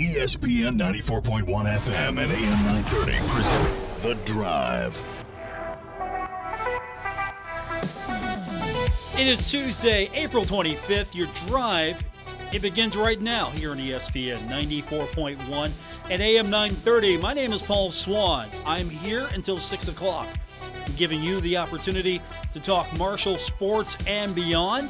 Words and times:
ESPN 0.00 0.78
94.1 0.78 1.44
FM 1.44 2.22
and 2.22 2.32
AM 2.32 2.64
930 2.64 3.18
present 3.28 4.00
The 4.00 4.14
Drive. 4.24 4.96
It 9.18 9.26
is 9.26 9.50
Tuesday, 9.50 10.08
April 10.14 10.44
25th. 10.44 11.14
Your 11.14 11.26
drive, 11.46 12.02
it 12.50 12.62
begins 12.62 12.96
right 12.96 13.20
now 13.20 13.50
here 13.50 13.72
on 13.72 13.76
ESPN 13.76 14.38
94.1 14.48 15.70
and 16.10 16.22
AM 16.22 16.48
930. 16.48 17.18
My 17.18 17.34
name 17.34 17.52
is 17.52 17.60
Paul 17.60 17.92
Swann. 17.92 18.48
I'm 18.64 18.88
here 18.88 19.28
until 19.34 19.60
6 19.60 19.88
o'clock, 19.88 20.28
giving 20.96 21.22
you 21.22 21.42
the 21.42 21.58
opportunity 21.58 22.22
to 22.54 22.60
talk 22.60 22.90
Marshall 22.96 23.36
sports 23.36 23.98
and 24.06 24.34
beyond. 24.34 24.88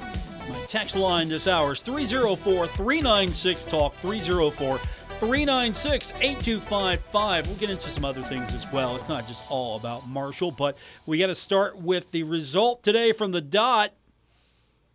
My 0.49 0.59
text 0.67 0.97
line 0.97 1.29
this 1.29 1.47
hour 1.47 1.73
is 1.73 1.83
304 1.83 2.67
396 2.67 3.65
Talk 3.67 3.95
304 3.97 4.81
396 5.21 6.15
8255. 6.23 7.47
We'll 7.47 7.57
get 7.57 7.69
into 7.69 7.91
some 7.91 8.07
other 8.07 8.23
things 8.23 8.55
as 8.55 8.71
well. 8.73 8.97
It's 8.97 9.07
not 9.07 9.29
just 9.29 9.45
all 9.51 9.77
about 9.77 10.09
Marshall, 10.09 10.51
but 10.51 10.79
we 11.05 11.19
got 11.19 11.27
to 11.27 11.35
start 11.35 11.77
with 11.77 12.11
the 12.11 12.23
result 12.23 12.83
today 12.83 13.13
from 13.13 13.33
the 13.33 13.43
dot. 13.43 13.93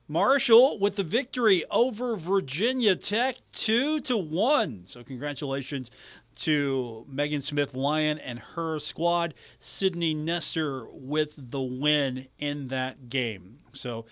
Marshall 0.07 0.79
with 0.79 0.95
the 0.95 1.03
victory 1.03 1.63
over 1.69 2.15
Virginia 2.15 2.95
Tech, 2.95 3.35
two 3.51 3.99
to 4.01 4.17
one. 4.17 4.85
So 4.85 5.03
congratulations 5.03 5.91
to 6.37 7.05
Megan 7.07 7.41
Smith 7.41 7.75
Lyon 7.75 8.17
and 8.17 8.39
her 8.39 8.79
squad. 8.79 9.35
Sydney 9.59 10.15
Nestor 10.15 10.87
with 10.91 11.35
the 11.37 11.61
win 11.61 12.29
in 12.39 12.69
that 12.69 13.09
game. 13.09 13.59
So 13.73 14.07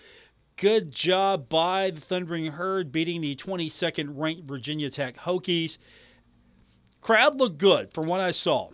good 0.56 0.92
job 0.92 1.48
by 1.48 1.90
the 1.90 2.00
Thundering 2.00 2.52
Herd 2.52 2.92
beating 2.92 3.20
the 3.20 3.34
22nd 3.34 4.12
ranked 4.14 4.44
Virginia 4.44 4.90
Tech 4.90 5.16
Hokies. 5.16 5.76
Crowd 7.04 7.38
looked 7.38 7.58
good 7.58 7.92
from 7.92 8.06
what 8.06 8.22
I 8.22 8.30
saw. 8.30 8.70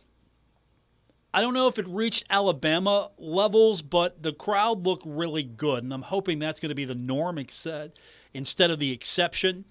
I 1.35 1.41
don't 1.41 1.53
know 1.53 1.67
if 1.67 1.81
it 1.81 1.89
reached 1.89 2.25
Alabama 2.31 3.11
levels, 3.19 3.83
but 3.83 4.23
the 4.23 4.33
crowd 4.33 4.87
looked 4.87 5.05
really 5.05 5.43
good, 5.43 5.83
and 5.83 5.93
I'm 5.93 6.03
hoping 6.03 6.39
that's 6.39 6.61
going 6.61 6.69
to 6.69 6.77
be 6.77 6.85
the 6.85 6.95
norm 6.95 7.39
instead 7.39 8.71
of 8.71 8.79
the 8.79 8.93
exception. 8.93 9.65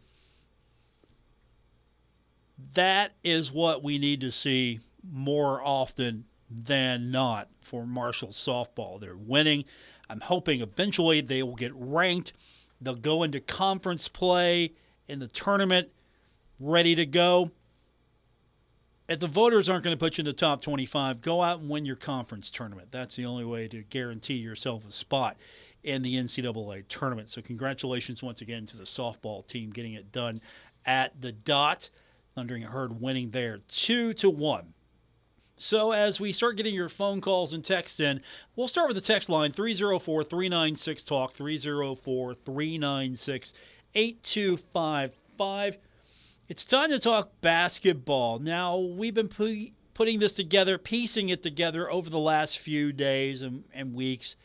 That 2.74 3.14
is 3.24 3.50
what 3.50 3.82
we 3.82 3.98
need 3.98 4.20
to 4.22 4.32
see 4.32 4.82
more 5.10 5.64
often 5.64 6.26
than 6.52 7.12
not 7.12 7.48
for 7.62 7.88
Marshall 7.88 8.30
softball. 8.30 9.00
They're 9.00 9.16
winning. 9.16 9.64
I'm 10.10 10.20
hoping 10.20 10.60
eventually 10.60 11.22
they 11.22 11.44
will 11.44 11.56
get 11.56 11.72
ranked. 11.74 12.34
They'll 12.82 12.96
go 12.96 13.24
into 13.24 13.40
conference 13.40 14.10
play 14.10 14.74
in 15.08 15.20
the 15.20 15.30
tournament 15.30 15.92
ready 16.60 16.94
to 16.96 17.06
go 17.06 17.52
if 19.10 19.20
the 19.20 19.28
voters 19.28 19.68
aren't 19.68 19.84
going 19.84 19.96
to 19.96 20.00
put 20.00 20.18
you 20.18 20.22
in 20.22 20.26
the 20.26 20.34
top 20.34 20.62
25, 20.62 21.22
go 21.22 21.42
out 21.42 21.60
and 21.60 21.70
win 21.70 21.84
your 21.84 21.96
conference 21.96 22.52
tournament. 22.52 22.90
That's 22.92 23.16
the 23.16 23.26
only 23.26 23.44
way 23.44 23.68
to 23.68 23.82
guarantee 23.82 24.36
yourself 24.36 24.88
a 24.88 24.92
spot 24.92 25.36
in 25.84 26.04
the 26.04 26.16
NCAA 26.16 26.88
tournament. 26.88 27.32
So, 27.32 27.42
congratulations 27.42 28.22
once 28.22 28.40
again 28.40 28.68
to 28.68 28.78
the 28.78 28.84
softball 28.84 29.46
team 29.48 29.72
getting 29.72 29.94
it 29.94 30.12
done 30.12 30.42
at 30.86 31.20
the 31.20 31.32
dot. 31.32 31.90
Thundering 32.36 32.62
Herd 32.62 33.02
winning 33.02 33.32
there 33.32 33.62
two 33.68 34.14
to 34.14 34.30
one. 34.30 34.76
So, 35.56 35.92
as 35.92 36.20
we 36.20 36.32
start 36.32 36.58
getting 36.58 36.76
your 36.76 36.88
phone 36.88 37.20
calls 37.20 37.52
and 37.52 37.66
texts 37.66 38.00
in, 38.00 38.22
we'll 38.56 38.68
start 38.68 38.88
with 38.88 38.96
the 38.96 39.02
text 39.02 39.28
line 39.28 39.52
304 39.52 40.24
396 40.24 41.04
Talk, 41.04 41.34
304 41.34 42.36
396 42.36 43.54
8255. 43.96 45.78
It's 46.50 46.66
time 46.66 46.90
to 46.90 46.98
talk 46.98 47.30
basketball. 47.42 48.40
Now, 48.40 48.76
we've 48.76 49.14
been 49.14 49.28
pu- 49.28 49.70
putting 49.94 50.18
this 50.18 50.34
together, 50.34 50.80
piecing 50.80 51.30
it 51.30 51.44
together 51.44 51.92
over 51.92 52.10
the 52.10 52.18
last 52.18 52.58
few 52.58 52.92
days 52.92 53.44
and, 53.44 53.66
and 53.72 53.94
weeks. 53.94 54.36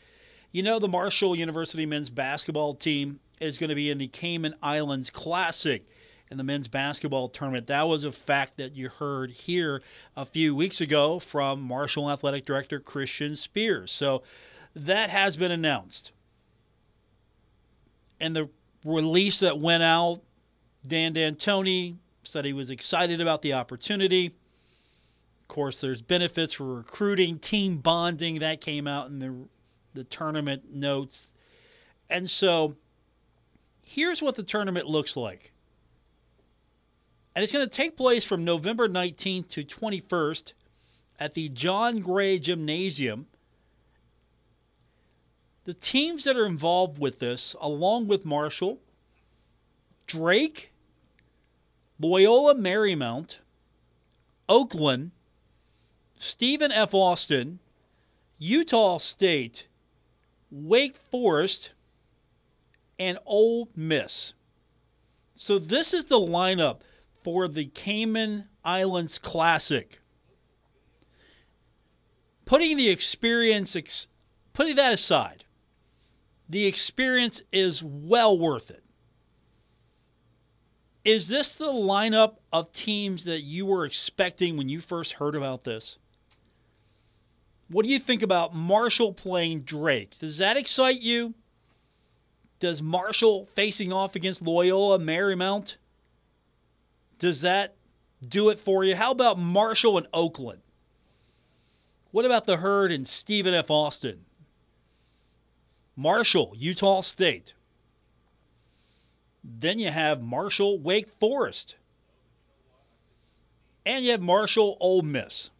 You 0.51 0.61
know, 0.61 0.77
the 0.77 0.87
Marshall 0.87 1.35
University 1.35 1.83
men's 1.87 2.11
basketball 2.11 2.75
team 2.75 3.21
is 3.41 3.57
going 3.57 3.71
to 3.71 3.75
be 3.75 3.89
in 3.89 3.97
the 3.97 4.07
Cayman 4.07 4.53
Islands 4.61 5.09
Classic 5.09 5.89
in 6.29 6.37
the 6.37 6.43
men's 6.43 6.67
basketball 6.67 7.27
tournament. 7.27 7.65
That 7.65 7.87
was 7.87 8.03
a 8.03 8.11
fact 8.11 8.57
that 8.57 8.75
you 8.75 8.89
heard 8.89 9.31
here 9.31 9.81
a 10.15 10.25
few 10.25 10.55
weeks 10.55 10.79
ago 10.79 11.17
from 11.17 11.59
Marshall 11.59 12.11
Athletic 12.11 12.45
Director 12.45 12.79
Christian 12.79 13.35
Spears. 13.35 13.91
So 13.91 14.21
that 14.75 15.09
has 15.09 15.37
been 15.37 15.51
announced. 15.51 16.11
And 18.19 18.35
the 18.35 18.49
release 18.83 19.39
that 19.39 19.57
went 19.57 19.81
out 19.81 20.21
Dan 20.85 21.13
D'Antoni 21.13 21.95
said 22.23 22.45
he 22.45 22.53
was 22.53 22.69
excited 22.69 23.21
about 23.21 23.41
the 23.41 23.53
opportunity. 23.53 24.27
Of 24.27 25.47
course, 25.47 25.81
there's 25.81 26.01
benefits 26.01 26.53
for 26.53 26.75
recruiting, 26.75 27.39
team 27.39 27.77
bonding 27.77 28.39
that 28.39 28.61
came 28.61 28.87
out 28.87 29.07
in 29.07 29.19
the 29.19 29.35
the 29.95 30.03
tournament 30.03 30.71
notes. 30.71 31.29
And 32.09 32.29
so 32.29 32.75
here's 33.81 34.21
what 34.21 34.35
the 34.35 34.43
tournament 34.43 34.87
looks 34.87 35.17
like. 35.17 35.51
And 37.35 37.43
it's 37.43 37.51
going 37.51 37.67
to 37.67 37.75
take 37.75 37.97
place 37.97 38.23
from 38.23 38.45
November 38.45 38.87
19th 38.87 39.49
to 39.49 39.63
21st 39.63 40.53
at 41.19 41.33
the 41.33 41.49
John 41.49 41.99
Gray 41.99 42.37
Gymnasium. 42.39 43.27
The 45.65 45.73
teams 45.73 46.25
that 46.25 46.37
are 46.37 46.45
involved 46.45 46.99
with 46.99 47.19
this, 47.19 47.55
along 47.59 48.07
with 48.07 48.25
Marshall, 48.25 48.79
Drake, 50.05 50.71
Loyola 51.99 52.55
Marymount, 52.55 53.37
Oakland, 54.49 55.11
Stephen 56.17 56.71
F. 56.71 56.93
Austin, 56.93 57.59
Utah 58.37 58.97
State, 58.97 59.67
Wake 60.51 60.97
Forest, 60.97 61.71
and 62.99 63.17
Ole 63.25 63.69
Miss. 63.75 64.33
So 65.33 65.59
this 65.59 65.93
is 65.93 66.05
the 66.05 66.19
lineup 66.19 66.81
for 67.23 67.47
the 67.47 67.65
Cayman 67.65 68.45
Islands 68.63 69.17
Classic. 69.17 69.99
Putting 72.45 72.77
the 72.77 72.89
experience, 72.89 74.07
putting 74.53 74.75
that 74.75 74.93
aside, 74.93 75.43
the 76.47 76.65
experience 76.65 77.41
is 77.51 77.81
well 77.83 78.37
worth 78.37 78.69
it. 78.69 78.84
Is 81.05 81.27
this 81.27 81.53
the 81.53 81.71
lineup 81.71 82.37
of 82.51 82.73
teams 82.73 83.25
that 83.25 83.41
you 83.41 83.67
were 83.67 83.85
expecting 83.85 84.57
when 84.57 84.69
you 84.69 84.81
first 84.81 85.13
heard 85.13 85.35
about 85.35 85.63
this? 85.63 85.99
What 87.69 87.85
do 87.85 87.91
you 87.91 87.99
think 87.99 88.23
about 88.23 88.55
Marshall 88.55 89.13
playing 89.13 89.61
Drake? 89.61 90.17
Does 90.19 90.39
that 90.39 90.57
excite 90.57 91.01
you? 91.01 91.35
Does 92.57 92.81
Marshall 92.81 93.47
facing 93.53 93.93
off 93.93 94.15
against 94.15 94.41
Loyola 94.41 94.97
Marymount? 94.97 95.75
Does 97.19 97.41
that 97.41 97.75
do 98.27 98.49
it 98.49 98.57
for 98.57 98.83
you? 98.83 98.95
How 98.95 99.11
about 99.11 99.37
Marshall 99.37 99.99
and 99.99 100.07
Oakland? 100.11 100.61
What 102.09 102.25
about 102.25 102.45
the 102.45 102.57
herd 102.57 102.91
and 102.91 103.07
Stephen 103.07 103.53
F. 103.53 103.69
Austin? 103.69 104.25
Marshall, 105.95 106.53
Utah 106.57 107.01
State. 107.01 107.53
Then 109.47 109.77
you 109.77 109.91
have 109.91 110.21
Marshall 110.21 110.79
Wake 110.79 111.09
Forest. 111.19 111.75
And 113.85 114.03
you 114.03 114.11
have 114.11 114.21
Marshall 114.21 114.75
Ole 114.79 115.03
Miss. 115.03 115.51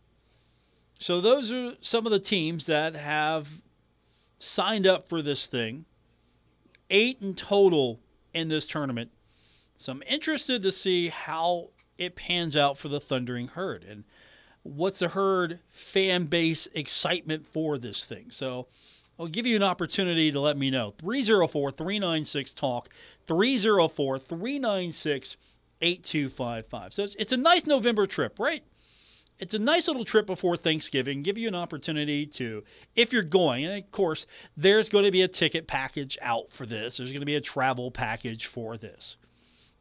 So 0.98 1.22
those 1.22 1.52
are 1.52 1.74
some 1.82 2.06
of 2.06 2.12
the 2.12 2.20
teams 2.20 2.66
that 2.66 2.96
have 2.96 3.62
signed 4.40 4.88
up 4.88 5.08
for 5.08 5.22
this 5.22 5.46
thing. 5.46 5.86
Eight 6.90 7.22
in 7.22 7.36
total 7.36 8.00
in 8.34 8.50
this 8.50 8.66
tournament. 8.66 9.12
So 9.78 9.92
I'm 9.92 10.04
interested 10.08 10.64
to 10.64 10.72
see 10.72 11.10
how 11.10 11.70
it 11.98 12.16
pans 12.16 12.56
out 12.56 12.78
for 12.78 12.88
the 12.88 13.00
Thundering 13.00 13.50
Herd 13.50 13.84
and 13.84 14.04
what's 14.64 15.00
the 15.00 15.10
herd 15.10 15.60
fan 15.70 16.26
base 16.26 16.68
excitement 16.74 17.46
for 17.46 17.78
this 17.78 18.04
thing. 18.04 18.32
So 18.32 18.68
I'll 19.20 19.28
give 19.28 19.46
you 19.46 19.56
an 19.56 19.64
opportunity 19.64 20.32
to 20.32 20.40
let 20.40 20.58
me 20.58 20.70
know. 20.70 20.94
304 21.00 21.72
396 21.72 22.54
TALK, 22.54 22.90
304 23.28 24.20
396 24.20 25.38
8255. 25.82 26.94
So 26.94 27.04
it's, 27.04 27.16
it's 27.18 27.32
a 27.32 27.38
nice 27.38 27.66
November 27.66 28.08
trip, 28.08 28.40
right? 28.40 28.64
It's 29.38 29.54
a 29.54 29.60
nice 29.60 29.88
little 29.88 30.06
trip 30.06 30.26
before 30.26 30.56
Thanksgiving, 30.56 31.22
give 31.22 31.38
you 31.38 31.50
an 31.50 31.56
opportunity 31.56 32.26
to, 32.26 32.64
if 32.96 33.12
you're 33.12 33.22
going, 33.22 33.66
and 33.66 33.84
of 33.84 33.92
course, 33.92 34.26
there's 34.56 34.88
going 34.88 35.04
to 35.04 35.12
be 35.12 35.22
a 35.22 35.28
ticket 35.28 35.68
package 35.68 36.18
out 36.22 36.52
for 36.52 36.66
this. 36.66 36.98
There's 36.98 37.12
going 37.12 37.22
to 37.22 37.26
be 37.26 37.36
a 37.36 37.42
travel 37.42 37.92
package 37.92 38.46
for 38.46 38.78
this. 38.78 39.18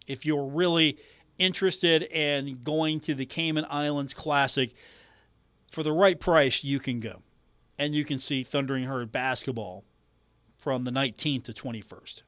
If 0.09 0.27
you're 0.27 0.45
really 0.45 0.99
interested 1.39 2.03
in 2.03 2.63
going 2.65 2.99
to 3.01 3.15
the 3.15 3.27
Cayman 3.27 3.67
Islands 3.71 4.13
Classic, 4.13 4.75
for 5.71 5.83
the 5.83 5.93
right 5.93 6.19
price, 6.19 6.63
you 6.63 6.79
can 6.79 7.01
go 7.01 7.23
and 7.79 7.95
you 7.95 8.05
can 8.05 8.19
see 8.19 8.43
Thundering 8.43 8.85
Herd 8.85 9.13
basketball 9.13 9.85
from 10.59 10.85
the 10.85 10.91
19th 10.91 11.45
to 11.45 11.53
21st. 11.53 12.23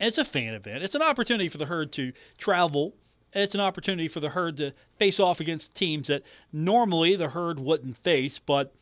And 0.00 0.08
it's 0.08 0.18
a 0.18 0.24
fan 0.24 0.54
event. 0.54 0.84
It's 0.84 0.94
an 0.94 1.02
opportunity 1.02 1.48
for 1.48 1.58
the 1.58 1.66
herd 1.66 1.92
to 1.92 2.12
travel 2.36 2.94
it's 3.32 3.54
an 3.54 3.60
opportunity 3.60 4.08
for 4.08 4.20
the 4.20 4.30
herd 4.30 4.56
to 4.56 4.72
face 4.96 5.20
off 5.20 5.40
against 5.40 5.74
teams 5.74 6.08
that 6.08 6.22
normally 6.52 7.16
the 7.16 7.30
herd 7.30 7.60
wouldn't 7.60 7.96
face. 7.96 8.38
But 8.38 8.74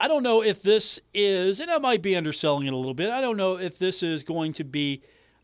I 0.00 0.08
don't 0.08 0.22
know 0.22 0.42
if 0.42 0.62
this 0.62 0.98
is, 1.12 1.60
and 1.60 1.70
I 1.70 1.78
might 1.78 2.02
be 2.02 2.16
underselling 2.16 2.66
it 2.66 2.72
a 2.72 2.76
little 2.76 2.94
bit. 2.94 3.10
I 3.10 3.20
don't 3.20 3.36
know 3.36 3.58
if 3.58 3.78
this 3.78 4.02
is 4.02 4.24
going 4.24 4.52
to 4.54 4.64
be 4.64 5.02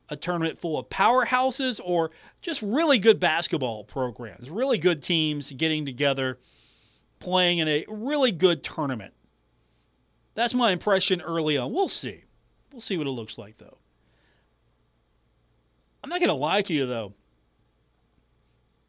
a 0.08 0.16
tournament 0.16 0.58
full 0.58 0.78
of 0.78 0.88
powerhouses 0.88 1.80
or 1.84 2.10
just 2.40 2.62
really 2.62 2.98
good 2.98 3.20
basketball 3.20 3.84
programs, 3.84 4.48
really 4.48 4.78
good 4.78 5.02
teams 5.02 5.52
getting 5.52 5.84
together, 5.84 6.38
playing 7.18 7.58
in 7.58 7.68
a 7.68 7.84
really 7.88 8.32
good 8.32 8.62
tournament. 8.62 9.14
That's 10.34 10.54
my 10.54 10.70
impression 10.70 11.20
early 11.20 11.56
on. 11.56 11.72
We'll 11.72 11.88
see. 11.88 12.24
We'll 12.72 12.80
see 12.80 12.96
what 12.96 13.06
it 13.06 13.10
looks 13.10 13.38
like, 13.38 13.58
though. 13.58 13.78
I'm 16.02 16.10
not 16.10 16.20
going 16.20 16.28
to 16.28 16.34
lie 16.34 16.62
to 16.62 16.72
you, 16.72 16.86
though. 16.86 17.14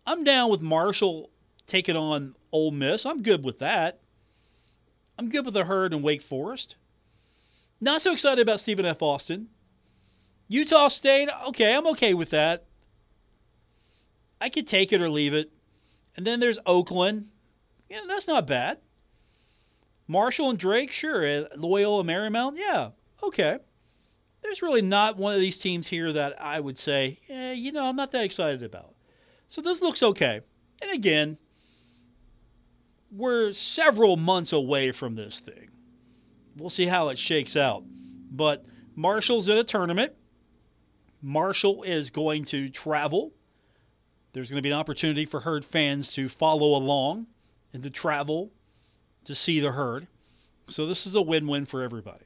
I'm 0.06 0.24
down 0.24 0.50
with 0.50 0.62
Marshall 0.62 1.30
taking 1.66 1.96
on 1.96 2.36
Ole 2.52 2.72
Miss. 2.72 3.06
I'm 3.06 3.22
good 3.22 3.44
with 3.44 3.60
that. 3.60 4.00
I'm 5.18 5.30
good 5.30 5.46
with 5.46 5.54
the 5.54 5.66
herd 5.66 5.94
and 5.94 6.04
Wake 6.04 6.22
Forest. 6.22 6.76
Not 7.82 8.02
so 8.02 8.14
excited 8.14 8.42
about 8.42 8.60
Stephen 8.60 8.86
F. 8.86 9.02
Austin. 9.02 9.48
Utah 10.48 10.88
State, 10.88 11.30
okay, 11.50 11.76
I'm 11.76 11.88
okay 11.88 12.14
with 12.14 12.32
that. 12.32 12.66
I 14.42 14.50
could 14.50 14.68
take 14.68 14.92
it 14.92 15.02
or 15.02 15.10
leave 15.10 15.34
it. 15.34 15.52
And 16.16 16.26
then 16.26 16.40
there's 16.40 16.60
Oakland. 16.66 17.28
Yeah, 17.90 18.02
that's 18.08 18.28
not 18.28 18.48
bad. 18.48 18.80
Marshall 20.08 20.50
and 20.50 20.60
Drake, 20.60 20.92
sure. 20.92 21.28
Uh, 21.28 21.46
Loyola 21.56 22.04
Marymount, 22.04 22.58
yeah, 22.58 22.90
okay. 23.24 23.60
There's 24.42 24.62
really 24.62 24.82
not 24.82 25.18
one 25.18 25.36
of 25.36 25.42
these 25.42 25.60
teams 25.60 25.88
here 25.88 26.14
that 26.14 26.42
I 26.42 26.60
would 26.60 26.78
say, 26.78 27.20
yeah, 27.28 27.52
you 27.52 27.72
know, 27.72 27.86
I'm 27.86 27.96
not 27.96 28.12
that 28.12 28.24
excited 28.24 28.64
about. 28.64 28.96
So 29.48 29.62
this 29.62 29.82
looks 29.82 30.02
okay. 30.02 30.42
And 30.82 30.92
again, 30.92 31.38
we're 33.12 33.52
several 33.54 34.18
months 34.18 34.54
away 34.54 34.92
from 34.92 35.16
this 35.16 35.40
thing. 35.40 35.70
We'll 36.56 36.70
see 36.70 36.86
how 36.86 37.10
it 37.10 37.18
shakes 37.18 37.56
out. 37.56 37.84
But 38.32 38.66
Marshall's 38.96 39.50
in 39.50 39.58
a 39.58 39.64
tournament. 39.64 40.14
Marshall 41.22 41.84
is 41.84 42.10
going 42.10 42.46
to 42.46 42.70
travel. 42.70 43.34
There's 44.34 44.50
going 44.50 44.60
to 44.60 44.64
be 44.64 44.72
an 44.72 44.78
opportunity 44.78 45.26
for 45.26 45.42
herd 45.42 45.66
fans 45.66 46.14
to 46.14 46.30
follow 46.30 46.76
along 46.76 47.28
and 47.74 47.84
to 47.84 47.90
travel 47.90 48.52
to 49.26 49.36
see 49.36 49.60
the 49.60 49.72
herd. 49.72 50.08
So 50.68 50.86
this 50.86 51.06
is 51.06 51.16
a 51.16 51.22
win 51.22 51.48
win 51.48 51.66
for 51.66 51.82
everybody. 51.82 52.26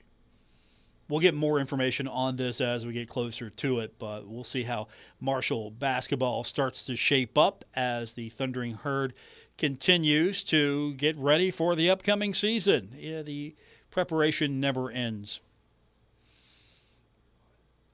We'll 1.09 1.19
get 1.19 1.33
more 1.33 1.59
information 1.59 2.07
on 2.07 2.37
this 2.37 2.61
as 2.61 2.85
we 2.85 2.93
get 2.93 3.09
closer 3.09 3.49
to 3.49 3.79
it, 3.79 3.99
but 3.99 4.27
we'll 4.27 4.43
see 4.43 4.63
how 4.63 4.87
Marshall 5.19 5.69
basketball 5.69 6.43
starts 6.43 6.83
to 6.85 6.95
shape 6.95 7.37
up 7.37 7.65
as 7.75 8.13
the 8.13 8.29
Thundering 8.29 8.75
Herd 8.75 9.13
continues 9.57 10.43
to 10.45 10.93
get 10.93 11.15
ready 11.17 11.51
for 11.51 11.75
the 11.75 11.89
upcoming 11.89 12.33
season. 12.33 12.95
Yeah, 12.97 13.21
the 13.21 13.55
preparation 13.91 14.59
never 14.59 14.89
ends 14.89 15.41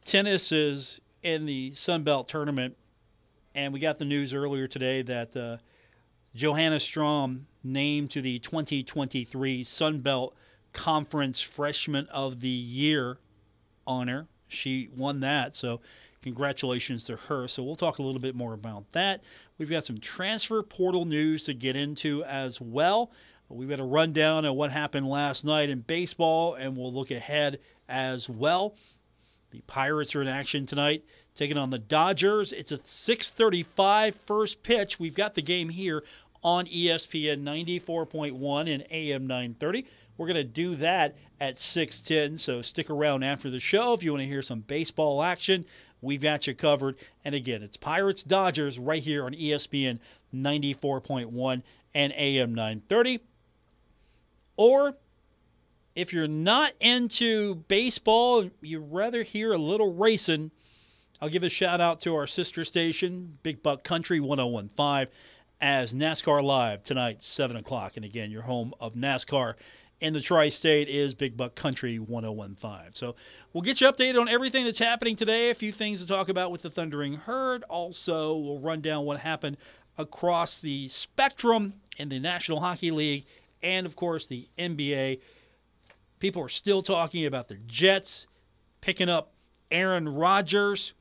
tennis 0.09 0.51
is 0.51 0.99
in 1.21 1.45
the 1.45 1.71
Sun 1.73 2.01
Belt 2.01 2.27
tournament, 2.27 2.75
and 3.53 3.71
we 3.71 3.79
got 3.79 3.99
the 3.99 4.05
news 4.05 4.33
earlier 4.33 4.67
today 4.67 5.03
that 5.03 5.37
uh, 5.37 5.57
Johanna 6.35 6.79
Strom 6.79 7.47
named 7.63 8.11
to 8.11 8.21
the 8.21 8.39
2023 8.39 9.63
Sun 9.63 9.99
Belt 9.99 10.35
Conference 10.73 11.41
Freshman 11.41 12.07
of 12.07 12.41
the 12.41 12.47
Year 12.47 13.17
honor. 13.87 14.27
She 14.47 14.89
won 14.95 15.19
that, 15.21 15.55
so 15.55 15.81
congratulations 16.21 17.05
to 17.05 17.15
her. 17.15 17.47
So 17.47 17.63
we'll 17.63 17.75
talk 17.75 17.99
a 17.99 18.03
little 18.03 18.21
bit 18.21 18.35
more 18.35 18.53
about 18.53 18.91
that. 18.91 19.21
We've 19.57 19.69
got 19.69 19.83
some 19.83 19.99
transfer 19.99 20.61
portal 20.63 21.05
news 21.05 21.43
to 21.45 21.53
get 21.53 21.75
into 21.75 22.23
as 22.23 22.61
well. 22.61 23.11
We've 23.49 23.69
got 23.69 23.79
a 23.79 23.83
rundown 23.83 24.45
of 24.45 24.55
what 24.55 24.71
happened 24.71 25.09
last 25.09 25.43
night 25.43 25.69
in 25.69 25.79
baseball, 25.79 26.53
and 26.53 26.77
we'll 26.77 26.93
look 26.93 27.09
ahead 27.09 27.59
as 27.87 28.29
well. 28.29 28.75
The 29.49 29.61
Pirates 29.61 30.15
are 30.15 30.21
in 30.21 30.27
action 30.27 30.67
tonight, 30.67 31.03
taking 31.39 31.57
on 31.57 31.69
the 31.69 31.79
Dodgers. 31.79 32.51
It's 32.51 32.73
a 32.73 32.79
6:35 32.79 34.15
first 34.25 34.61
pitch. 34.61 34.99
We've 34.99 35.15
got 35.15 35.35
the 35.35 35.41
game 35.41 35.69
here 35.69 36.03
on 36.43 36.65
ESPN 36.65 37.43
94.1 37.43 38.67
and 38.67 38.85
AM 38.91 39.25
930. 39.25 39.85
We're 40.17 40.27
going 40.27 40.35
to 40.35 40.43
do 40.43 40.75
that 40.75 41.15
at 41.39 41.55
6:10, 41.55 42.37
so 42.37 42.61
stick 42.61 42.89
around 42.89 43.23
after 43.23 43.49
the 43.49 43.61
show 43.61 43.93
if 43.93 44.03
you 44.03 44.11
want 44.11 44.23
to 44.23 44.27
hear 44.27 44.41
some 44.41 44.59
baseball 44.59 45.23
action. 45.23 45.63
We've 46.01 46.21
got 46.21 46.45
you 46.45 46.53
covered. 46.53 46.97
And 47.23 47.33
again, 47.33 47.63
it's 47.63 47.77
Pirates 47.77 48.23
Dodgers 48.23 48.77
right 48.77 49.01
here 49.01 49.23
on 49.25 49.33
ESPN 49.33 49.99
94.1 50.33 51.63
and 51.95 52.13
AM 52.17 52.53
930. 52.53 53.21
Or 54.57 54.95
if 55.95 56.11
you're 56.11 56.27
not 56.27 56.73
into 56.81 57.55
baseball, 57.55 58.49
you'd 58.61 58.91
rather 58.91 59.23
hear 59.23 59.53
a 59.53 59.57
little 59.57 59.93
racing, 59.93 60.51
I'll 61.21 61.29
give 61.29 61.43
a 61.43 61.49
shout 61.49 61.81
out 61.81 61.99
to 62.01 62.15
our 62.15 62.27
sister 62.27 62.63
station, 62.63 63.39
Big 63.43 63.61
Buck 63.61 63.83
Country 63.83 64.21
1015, 64.21 65.13
as 65.59 65.93
NASCAR 65.93 66.41
Live 66.41 66.83
tonight, 66.85 67.21
7 67.21 67.57
o'clock. 67.57 67.97
And 67.97 68.05
again, 68.05 68.31
your 68.31 68.43
home 68.43 68.73
of 68.79 68.93
NASCAR 68.93 69.55
in 69.99 70.13
the 70.13 70.21
tri 70.21 70.47
state 70.47 70.87
is 70.87 71.13
Big 71.13 71.35
Buck 71.35 71.55
Country 71.55 71.99
1015. 71.99 72.93
So 72.93 73.15
we'll 73.51 73.63
get 73.63 73.81
you 73.81 73.91
updated 73.91 74.17
on 74.17 74.29
everything 74.29 74.63
that's 74.63 74.79
happening 74.79 75.17
today, 75.17 75.49
a 75.49 75.55
few 75.55 75.73
things 75.73 75.99
to 75.99 76.07
talk 76.07 76.29
about 76.29 76.51
with 76.51 76.61
the 76.61 76.69
Thundering 76.69 77.15
Herd. 77.15 77.63
Also, 77.63 78.37
we'll 78.37 78.59
run 78.59 78.79
down 78.79 79.03
what 79.03 79.19
happened 79.19 79.57
across 79.97 80.61
the 80.61 80.87
spectrum 80.87 81.73
in 81.97 82.07
the 82.07 82.19
National 82.19 82.61
Hockey 82.61 82.91
League 82.91 83.25
and, 83.61 83.85
of 83.85 83.97
course, 83.97 84.25
the 84.25 84.47
NBA. 84.57 85.19
People 86.19 86.41
are 86.41 86.49
still 86.49 86.81
talking 86.81 87.25
about 87.25 87.49
the 87.49 87.57
Jets 87.67 88.25
picking 88.79 89.09
up 89.09 89.33
Aaron 89.69 90.07
Rodgers. 90.07 90.93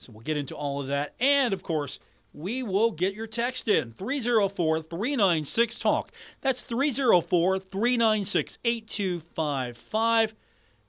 So 0.00 0.12
we'll 0.12 0.22
get 0.22 0.38
into 0.38 0.56
all 0.56 0.80
of 0.80 0.86
that. 0.88 1.14
And 1.20 1.52
of 1.52 1.62
course, 1.62 2.00
we 2.32 2.62
will 2.62 2.90
get 2.90 3.12
your 3.12 3.26
text 3.26 3.68
in 3.68 3.92
304 3.92 4.80
396 4.82 5.78
Talk. 5.78 6.10
That's 6.40 6.62
304 6.62 7.58
396 7.58 8.58
8255. 8.64 10.34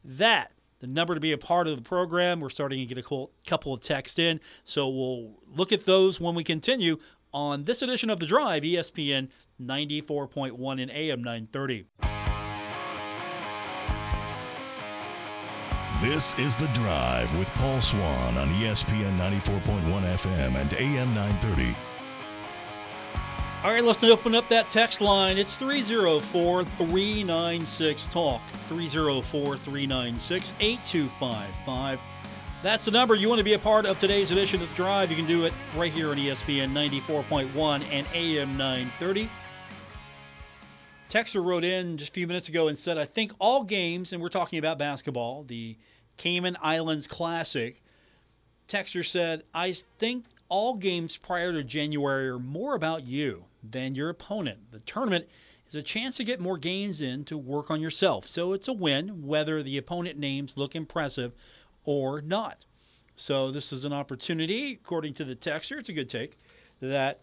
That, 0.04 0.54
the 0.80 0.88
number 0.88 1.14
to 1.14 1.20
be 1.20 1.34
a 1.34 1.38
part 1.38 1.68
of 1.68 1.76
the 1.76 1.82
program. 1.82 2.40
We're 2.40 2.50
starting 2.50 2.80
to 2.80 2.96
get 2.96 3.06
a 3.06 3.28
couple 3.46 3.74
of 3.74 3.82
texts 3.82 4.18
in. 4.18 4.40
So 4.64 4.88
we'll 4.88 5.34
look 5.46 5.74
at 5.74 5.86
those 5.86 6.22
when 6.22 6.34
we 6.34 6.46
continue 6.46 6.98
on 7.34 7.66
this 7.66 7.82
edition 7.82 8.10
of 8.10 8.20
The 8.20 8.26
Drive, 8.26 8.64
ESPN 8.64 9.28
94.1 9.62 10.82
and 10.82 10.90
AM 10.90 11.22
930. 11.22 12.21
This 16.02 16.36
is 16.40 16.56
The 16.56 16.66
Drive 16.74 17.38
with 17.38 17.48
Paul 17.54 17.80
Swann 17.80 18.36
on 18.36 18.50
ESPN 18.54 19.20
94.1 19.20 19.84
FM 20.02 20.56
and 20.56 20.74
AM 20.74 21.14
930. 21.14 21.76
All 23.64 23.72
right, 23.72 23.84
let's 23.84 24.04
open 24.04 24.34
up 24.34 24.50
that 24.50 24.72
text 24.72 25.00
line. 25.00 25.38
It's 25.38 25.56
304 25.58 26.64
396 26.64 28.08
Talk. 28.08 28.42
304 28.52 29.56
396 29.58 30.54
8255. 30.60 32.00
That's 32.64 32.86
the 32.86 32.92
number. 32.92 33.14
You 33.14 33.30
want 33.30 33.38
to 33.38 33.46
be 33.46 33.54
a 33.54 33.60
part 33.60 33.86
of 33.86 34.00
today's 34.00 34.32
edition 34.32 34.60
of 34.64 34.70
The 34.70 34.76
Drive, 34.76 35.12
you 35.12 35.16
can 35.16 35.28
do 35.28 35.46
it 35.46 35.54
right 35.76 35.92
here 35.92 36.10
on 36.10 36.18
ESPN 36.18 36.72
94.1 36.72 37.86
and 37.92 38.08
AM 38.16 38.58
930. 38.58 39.30
Texter 41.12 41.44
wrote 41.44 41.66
in 41.66 41.98
just 41.98 42.12
a 42.12 42.14
few 42.14 42.26
minutes 42.26 42.48
ago 42.48 42.70
and 42.70 42.78
said, 42.78 42.98
I 42.98 43.04
think 43.04 43.34
all 43.38 43.66
games, 43.66 44.14
and 44.14 44.22
we're 44.22 44.30
talking 44.30 44.58
about 44.58 44.78
basketball, 44.78 45.44
the 45.44 45.76
Cayman 46.16 46.56
Islands 46.62 47.06
Classic. 47.06 47.82
Texter 48.66 49.06
said, 49.06 49.44
I 49.54 49.74
think 50.00 50.24
all 50.48 50.76
games 50.76 51.18
prior 51.18 51.52
to 51.52 51.66
January 51.66 52.30
are 52.30 52.40
more 52.40 52.76
about 52.76 53.04
you 53.04 53.44
than 53.62 53.94
your 53.94 54.08
opponent. 54.08 54.72
The 54.72 54.80
tournament 54.80 55.28
is 55.68 55.76
a 55.76 55.82
chance 55.82 56.16
to 56.16 56.24
get 56.24 56.40
more 56.40 56.58
games 56.58 57.02
in 57.02 57.26
to 57.26 57.38
work 57.38 57.70
on 57.70 57.82
yourself. 57.82 58.26
So 58.26 58.54
it's 58.54 58.70
a 58.70 58.74
win 58.74 59.28
whether 59.28 59.62
the 59.62 59.78
opponent 59.78 60.18
names 60.18 60.56
look 60.56 60.78
impressive 60.78 61.34
or 61.84 62.22
not. 62.22 62.64
So 63.18 63.52
this 63.52 63.74
is 63.74 63.84
an 63.84 63.92
opportunity, 63.92 64.80
according 64.82 65.16
to 65.16 65.26
the 65.26 65.36
texter, 65.36 65.78
it's 65.78 65.90
a 65.90 65.94
good 65.94 66.10
take, 66.10 66.40
that 66.80 67.20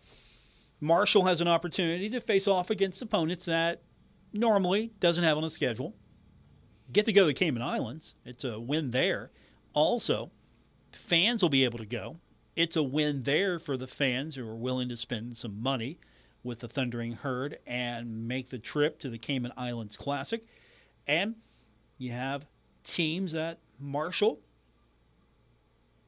Marshall 0.81 1.25
has 1.25 1.41
an 1.41 1.49
opportunity 1.49 2.09
to 2.11 2.21
face 2.21 2.47
off 2.47 2.71
against 2.71 3.03
opponents 3.03 3.47
that 3.47 3.83
normally 4.33 4.93
doesn't 5.01 5.25
have 5.25 5.37
on 5.37 5.43
the 5.43 5.51
schedule. 5.51 5.95
Get 6.93 7.05
to 7.07 7.13
go 7.13 7.23
to 7.23 7.27
the 7.27 7.35
Cayman 7.35 7.63
Islands. 7.63 8.15
It's 8.25 8.45
a 8.45 8.61
win 8.61 8.93
there. 8.93 9.31
Also, 9.75 10.31
fans 10.93 11.43
will 11.43 11.49
be 11.49 11.65
able 11.65 11.79
to 11.79 11.87
go. 11.87 12.19
It's 12.57 12.77
a 12.77 12.83
win 12.83 13.25
there 13.25 13.59
for 13.59 13.77
the 13.77 13.87
fans 13.87 14.35
who 14.35 14.49
are 14.49 14.57
willing 14.57 14.89
to 14.89 14.97
spend 14.97 15.37
some 15.37 15.63
money 15.63 15.99
with 16.43 16.61
the 16.61 16.69
Thundering 16.69 17.13
Herd 17.13 17.59
and 17.67 18.27
make 18.27 18.51
the 18.51 18.59
trip 18.59 18.99
to 19.01 19.11
the 19.11 19.19
Cayman 19.19 19.53
Islands 19.57 19.97
Classic. 19.97 20.45
And 21.07 21.37
you 21.99 22.13
have 22.13 22.47
teams 22.85 23.33
that 23.33 23.59
Marshall 23.79 24.41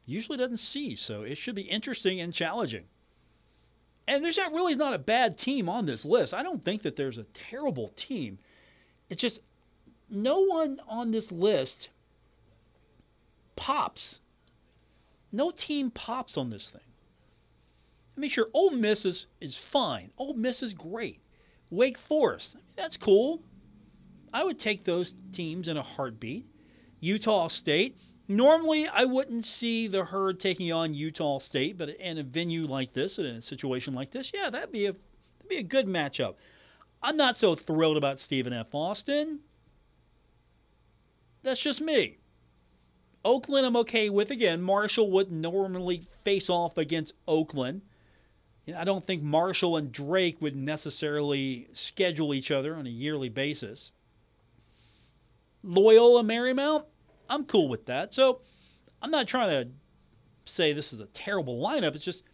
usually 0.06 0.38
doesn't 0.38 0.56
see. 0.56 0.96
So 0.96 1.22
it 1.22 1.36
should 1.36 1.54
be 1.54 1.62
interesting 1.62 2.20
and 2.20 2.32
challenging. 2.32 2.84
And 4.10 4.24
there's 4.24 4.36
not 4.36 4.52
really 4.52 4.74
not 4.74 4.92
a 4.92 4.98
bad 4.98 5.38
team 5.38 5.68
on 5.68 5.86
this 5.86 6.04
list. 6.04 6.34
I 6.34 6.42
don't 6.42 6.64
think 6.64 6.82
that 6.82 6.96
there's 6.96 7.16
a 7.16 7.22
terrible 7.22 7.92
team. 7.94 8.40
It's 9.08 9.20
just 9.20 9.40
no 10.10 10.40
one 10.40 10.80
on 10.88 11.12
this 11.12 11.30
list 11.30 11.90
pops. 13.54 14.18
No 15.30 15.52
team 15.52 15.92
pops 15.92 16.36
on 16.36 16.50
this 16.50 16.70
thing. 16.70 16.80
I 18.16 18.20
mean, 18.20 18.30
sure, 18.30 18.48
Ole 18.52 18.72
Miss 18.72 19.04
is, 19.04 19.28
is 19.40 19.56
fine. 19.56 20.10
Ole 20.18 20.34
Miss 20.34 20.60
is 20.60 20.74
great. 20.74 21.20
Wake 21.70 21.96
Forest, 21.96 22.56
that's 22.74 22.96
cool. 22.96 23.44
I 24.34 24.42
would 24.42 24.58
take 24.58 24.82
those 24.82 25.14
teams 25.30 25.68
in 25.68 25.76
a 25.76 25.82
heartbeat. 25.82 26.46
Utah 26.98 27.46
State, 27.46 27.96
normally 28.30 28.86
I 28.86 29.04
wouldn't 29.04 29.44
see 29.44 29.86
the 29.88 30.04
herd 30.04 30.40
taking 30.40 30.72
on 30.72 30.94
Utah 30.94 31.38
State, 31.38 31.76
but 31.76 31.90
in 31.90 32.16
a 32.16 32.22
venue 32.22 32.66
like 32.66 32.92
this, 32.92 33.18
in 33.18 33.26
a 33.26 33.42
situation 33.42 33.94
like 33.94 34.12
this, 34.12 34.32
yeah, 34.32 34.48
that'd 34.48 34.72
be 34.72 34.86
a 34.86 34.92
that'd 34.92 35.48
be 35.48 35.58
a 35.58 35.62
good 35.62 35.86
matchup. 35.86 36.36
I'm 37.02 37.16
not 37.16 37.36
so 37.36 37.54
thrilled 37.54 37.96
about 37.96 38.18
Stephen 38.18 38.52
F. 38.52 38.74
Austin. 38.74 39.40
That's 41.42 41.60
just 41.60 41.80
me. 41.80 42.18
Oakland, 43.24 43.66
I'm 43.66 43.76
okay 43.76 44.08
with. 44.10 44.30
Again, 44.30 44.62
Marshall 44.62 45.10
would 45.10 45.30
normally 45.32 46.06
face 46.24 46.48
off 46.48 46.78
against 46.78 47.14
Oakland. 47.26 47.82
And 48.66 48.76
I 48.76 48.84
don't 48.84 49.06
think 49.06 49.22
Marshall 49.22 49.76
and 49.76 49.90
Drake 49.90 50.40
would 50.40 50.56
necessarily 50.56 51.68
schedule 51.72 52.34
each 52.34 52.50
other 52.50 52.74
on 52.74 52.86
a 52.86 52.90
yearly 52.90 53.28
basis. 53.28 53.92
Loyola 55.62 56.22
Marymount, 56.22 56.84
I'm 57.30 57.44
cool 57.44 57.68
with 57.68 57.86
that. 57.86 58.12
So 58.12 58.40
I'm 59.00 59.10
not 59.10 59.26
trying 59.26 59.48
to 59.64 59.70
say 60.44 60.72
this 60.72 60.92
is 60.92 61.00
a 61.00 61.06
terrible 61.06 61.62
lineup. 61.62 61.94
It's 61.94 62.04
just 62.04 62.24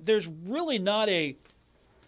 there's 0.00 0.26
really 0.26 0.78
not 0.78 1.08
a 1.08 1.36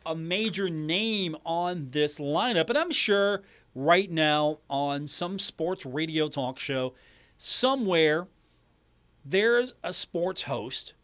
a 0.07 0.15
major 0.15 0.71
name 0.71 1.37
on 1.45 1.89
this 1.91 2.19
lineup, 2.19 2.71
and 2.71 2.79
I'm 2.79 2.93
sure 2.93 3.43
right 3.75 4.11
now 4.11 4.61
on 4.71 5.07
some 5.07 5.39
sports 5.39 5.85
radio 5.85 6.29
talk 6.29 6.59
show 6.59 6.95
somewhere 7.37 8.27
there's 9.25 9.75
a 9.85 9.93
sports 9.93 10.43
host 10.45 10.95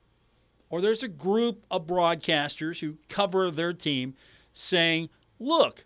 or 0.70 0.80
there's 0.80 1.02
a 1.02 1.08
group 1.08 1.64
of 1.70 1.86
broadcasters 1.86 2.80
who 2.80 2.96
cover 3.08 3.50
their 3.50 3.72
team 3.72 4.14
saying, 4.52 5.08
look, 5.38 5.84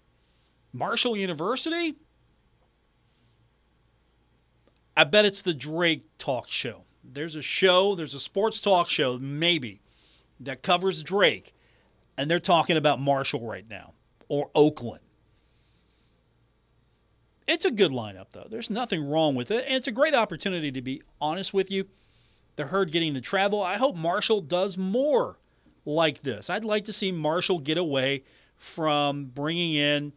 Marshall 0.72 1.16
University, 1.16 1.96
I 4.98 5.04
bet 5.04 5.24
it's 5.24 5.42
the 5.42 5.54
Drake 5.54 6.02
talk 6.18 6.50
show. 6.50 6.82
There's 7.04 7.36
a 7.36 7.40
show, 7.40 7.94
there's 7.94 8.14
a 8.14 8.20
sports 8.20 8.60
talk 8.60 8.88
show, 8.88 9.16
maybe, 9.16 9.80
that 10.40 10.64
covers 10.64 11.04
Drake, 11.04 11.54
and 12.16 12.28
they're 12.28 12.40
talking 12.40 12.76
about 12.76 13.00
Marshall 13.00 13.46
right 13.46 13.64
now 13.70 13.92
or 14.26 14.50
Oakland. 14.56 15.02
It's 17.46 17.64
a 17.64 17.70
good 17.70 17.92
lineup, 17.92 18.32
though. 18.32 18.48
There's 18.50 18.70
nothing 18.70 19.08
wrong 19.08 19.36
with 19.36 19.52
it. 19.52 19.64
And 19.66 19.76
it's 19.76 19.86
a 19.86 19.92
great 19.92 20.14
opportunity 20.14 20.72
to 20.72 20.82
be 20.82 21.00
honest 21.20 21.54
with 21.54 21.70
you 21.70 21.86
the 22.56 22.66
herd 22.66 22.90
getting 22.90 23.14
to 23.14 23.20
travel. 23.20 23.62
I 23.62 23.76
hope 23.76 23.94
Marshall 23.94 24.40
does 24.40 24.76
more 24.76 25.38
like 25.86 26.22
this. 26.22 26.50
I'd 26.50 26.64
like 26.64 26.84
to 26.86 26.92
see 26.92 27.12
Marshall 27.12 27.60
get 27.60 27.78
away 27.78 28.24
from 28.56 29.26
bringing 29.26 29.74
in 29.74 30.12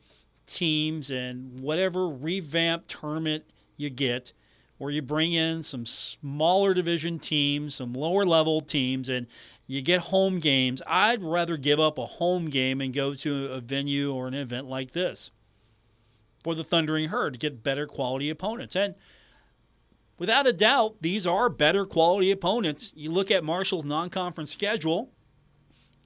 teams 0.48 1.12
and 1.12 1.60
whatever 1.60 2.10
revamped 2.10 2.90
tournament 2.90 3.44
you 3.78 3.92
get, 3.92 4.34
where 4.82 4.90
you 4.90 5.00
bring 5.00 5.32
in 5.32 5.62
some 5.62 5.86
smaller 5.86 6.74
division 6.74 7.20
teams, 7.20 7.76
some 7.76 7.94
lower 7.94 8.26
level 8.26 8.62
teams, 8.62 9.10
and 9.10 9.28
you 9.68 9.80
get 9.80 10.02
home 10.02 10.40
games. 10.40 10.82
I'd 10.88 11.22
rather 11.22 11.56
give 11.56 11.80
up 11.80 12.00
a 12.00 12.08
home 12.08 12.50
game 12.50 12.82
and 12.82 12.92
go 12.92 13.14
to 13.14 13.46
a 13.52 13.62
venue 13.62 14.12
or 14.12 14.28
an 14.28 14.34
event 14.34 14.66
like 14.66 14.94
this 14.94 15.30
for 16.44 16.56
the 16.56 16.64
Thundering 16.64 17.10
Herd 17.10 17.34
to 17.34 17.40
get 17.40 17.62
better 17.62 17.86
quality 17.86 18.32
opponents. 18.32 18.76
And 18.76 18.96
without 20.18 20.48
a 20.48 20.52
doubt, 20.52 20.96
these 21.00 21.28
are 21.28 21.48
better 21.48 21.86
quality 21.86 22.32
opponents. 22.32 22.92
You 22.96 23.12
look 23.12 23.30
at 23.30 23.44
Marshall's 23.44 23.86
non 23.86 24.10
conference 24.10 24.52
schedule, 24.52 25.12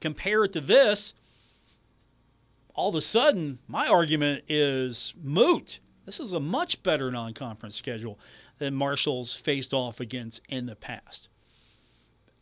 compare 0.02 0.44
it 0.44 0.52
to 0.52 0.60
this, 0.60 1.14
all 2.74 2.90
of 2.90 2.94
a 2.94 3.00
sudden, 3.00 3.58
my 3.66 3.86
argument 3.88 4.44
is 4.48 5.14
moot. 5.18 5.80
This 6.04 6.20
is 6.20 6.30
a 6.30 6.40
much 6.40 6.82
better 6.82 7.10
non 7.10 7.32
conference 7.32 7.74
schedule 7.74 8.18
than 8.58 8.74
Marshall's 8.74 9.34
faced 9.34 9.74
off 9.74 10.00
against 10.00 10.40
in 10.48 10.66
the 10.66 10.76
past. 10.76 11.28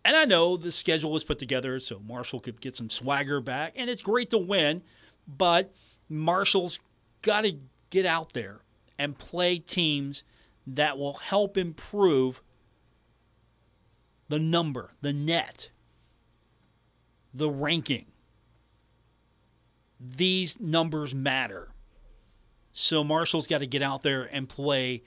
And 0.05 0.17
I 0.17 0.25
know 0.25 0.57
the 0.57 0.73
schedule 0.73 1.11
was 1.11 1.25
put 1.25 1.39
together 1.39 1.81
so 1.81 1.99
Marshall 1.99 2.41
could 2.41 2.61
get 2.61 2.77
some 2.77 2.91
swagger 2.91 3.41
back, 3.41 3.73
and 3.77 3.89
it's 3.89 4.03
great 4.03 4.31
to 4.31 4.39
win, 4.39 4.83
but 5.27 5.73
Marshall's 6.09 6.79
got 7.23 7.43
to 7.43 7.59
get 7.91 8.05
out 8.05 8.35
there 8.35 8.61
and 8.99 9.19
play 9.19 9.59
teams 9.59 10.23
that 10.67 10.99
will 10.99 11.15
help 11.15 11.57
improve 11.57 12.43
the 14.29 14.39
number, 14.39 14.91
the 15.01 15.13
net, 15.13 15.71
the 17.33 17.51
ranking. 17.51 18.07
These 19.99 20.61
numbers 20.61 21.15
matter. 21.15 21.71
So 22.73 23.05
Marshall's 23.05 23.47
got 23.47 23.59
to 23.59 23.67
get 23.67 23.83
out 23.83 24.03
there 24.03 24.25
and 24.25 24.49
play 24.49 25.03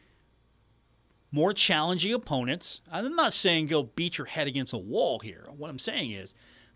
more 1.31 1.53
challenging 1.53 2.13
opponents. 2.13 2.81
I'm 2.91 3.15
not 3.15 3.33
saying 3.33 3.67
go 3.67 3.83
beat 3.83 4.17
your 4.17 4.27
head 4.27 4.47
against 4.47 4.73
a 4.73 4.77
wall 4.77 5.19
here. 5.19 5.45
What 5.55 5.69
I'm 5.69 5.79
saying 5.79 6.11
is 6.11 6.33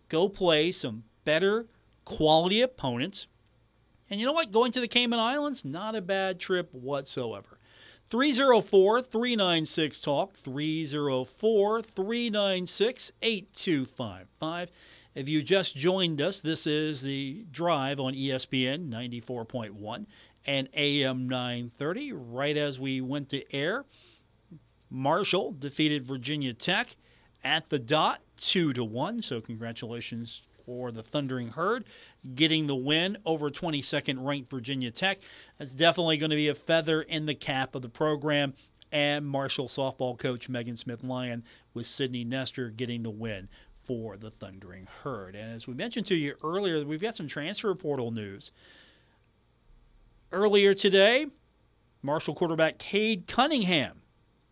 go 0.09 0.27
play 0.27 0.71
some 0.71 1.03
better 1.25 1.67
quality 2.05 2.61
opponents. 2.61 3.27
And 4.09 4.19
you 4.19 4.25
know 4.25 4.33
what? 4.33 4.51
Going 4.51 4.71
to 4.73 4.81
the 4.81 4.87
Cayman 4.87 5.19
Islands, 5.19 5.63
not 5.63 5.95
a 5.95 6.01
bad 6.01 6.39
trip 6.39 6.73
whatsoever. 6.73 7.57
304 8.09 9.01
396 9.01 10.01
Talk, 10.01 10.35
304 10.35 11.81
396 11.81 13.11
8255. 13.21 14.71
If 15.15 15.29
you 15.29 15.41
just 15.41 15.77
joined 15.77 16.21
us, 16.21 16.41
this 16.41 16.67
is 16.67 17.01
the 17.01 17.45
drive 17.51 18.01
on 18.01 18.13
ESPN 18.13 18.89
94.1 18.89 20.05
and 20.45 20.67
AM 20.73 21.29
930. 21.29 22.11
Right 22.11 22.57
as 22.57 22.79
we 22.79 22.99
went 22.99 23.29
to 23.29 23.55
air, 23.55 23.85
Marshall 24.91 25.55
defeated 25.57 26.05
Virginia 26.05 26.53
Tech 26.53 26.97
at 27.43 27.69
the 27.69 27.79
dot, 27.79 28.19
2 28.37 28.73
to 28.73 28.83
1. 28.83 29.21
So, 29.21 29.39
congratulations 29.39 30.43
for 30.65 30.91
the 30.91 31.01
Thundering 31.01 31.49
Herd 31.49 31.85
getting 32.35 32.67
the 32.67 32.75
win 32.75 33.17
over 33.25 33.49
22nd 33.49 34.23
ranked 34.23 34.51
Virginia 34.51 34.91
Tech. 34.91 35.19
That's 35.57 35.73
definitely 35.73 36.17
going 36.17 36.29
to 36.29 36.35
be 36.35 36.49
a 36.49 36.55
feather 36.55 37.01
in 37.01 37.25
the 37.25 37.33
cap 37.33 37.73
of 37.73 37.81
the 37.81 37.89
program. 37.89 38.53
And 38.91 39.25
Marshall 39.25 39.69
softball 39.69 40.17
coach 40.19 40.49
Megan 40.49 40.75
Smith 40.75 41.03
Lyon 41.03 41.43
with 41.73 41.87
Sydney 41.87 42.25
Nestor 42.25 42.69
getting 42.69 43.03
the 43.03 43.09
win 43.09 43.47
for 43.85 44.17
the 44.17 44.29
Thundering 44.29 44.87
Herd. 45.03 45.35
And 45.35 45.55
as 45.55 45.65
we 45.65 45.73
mentioned 45.73 46.05
to 46.07 46.15
you 46.15 46.35
earlier, 46.43 46.83
we've 46.85 47.01
got 47.01 47.15
some 47.15 47.27
transfer 47.27 47.73
portal 47.73 48.11
news. 48.11 48.51
Earlier 50.31 50.73
today, 50.73 51.27
Marshall 52.01 52.35
quarterback 52.35 52.77
Cade 52.77 53.27
Cunningham 53.27 54.00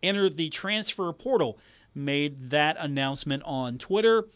entered 0.02 0.36
the 0.36 0.48
transfer 0.50 1.12
portal, 1.12 1.58
made 1.94 2.50
that 2.50 2.76
announcement 2.78 3.42
on 3.44 3.78
Twitter. 3.78 4.26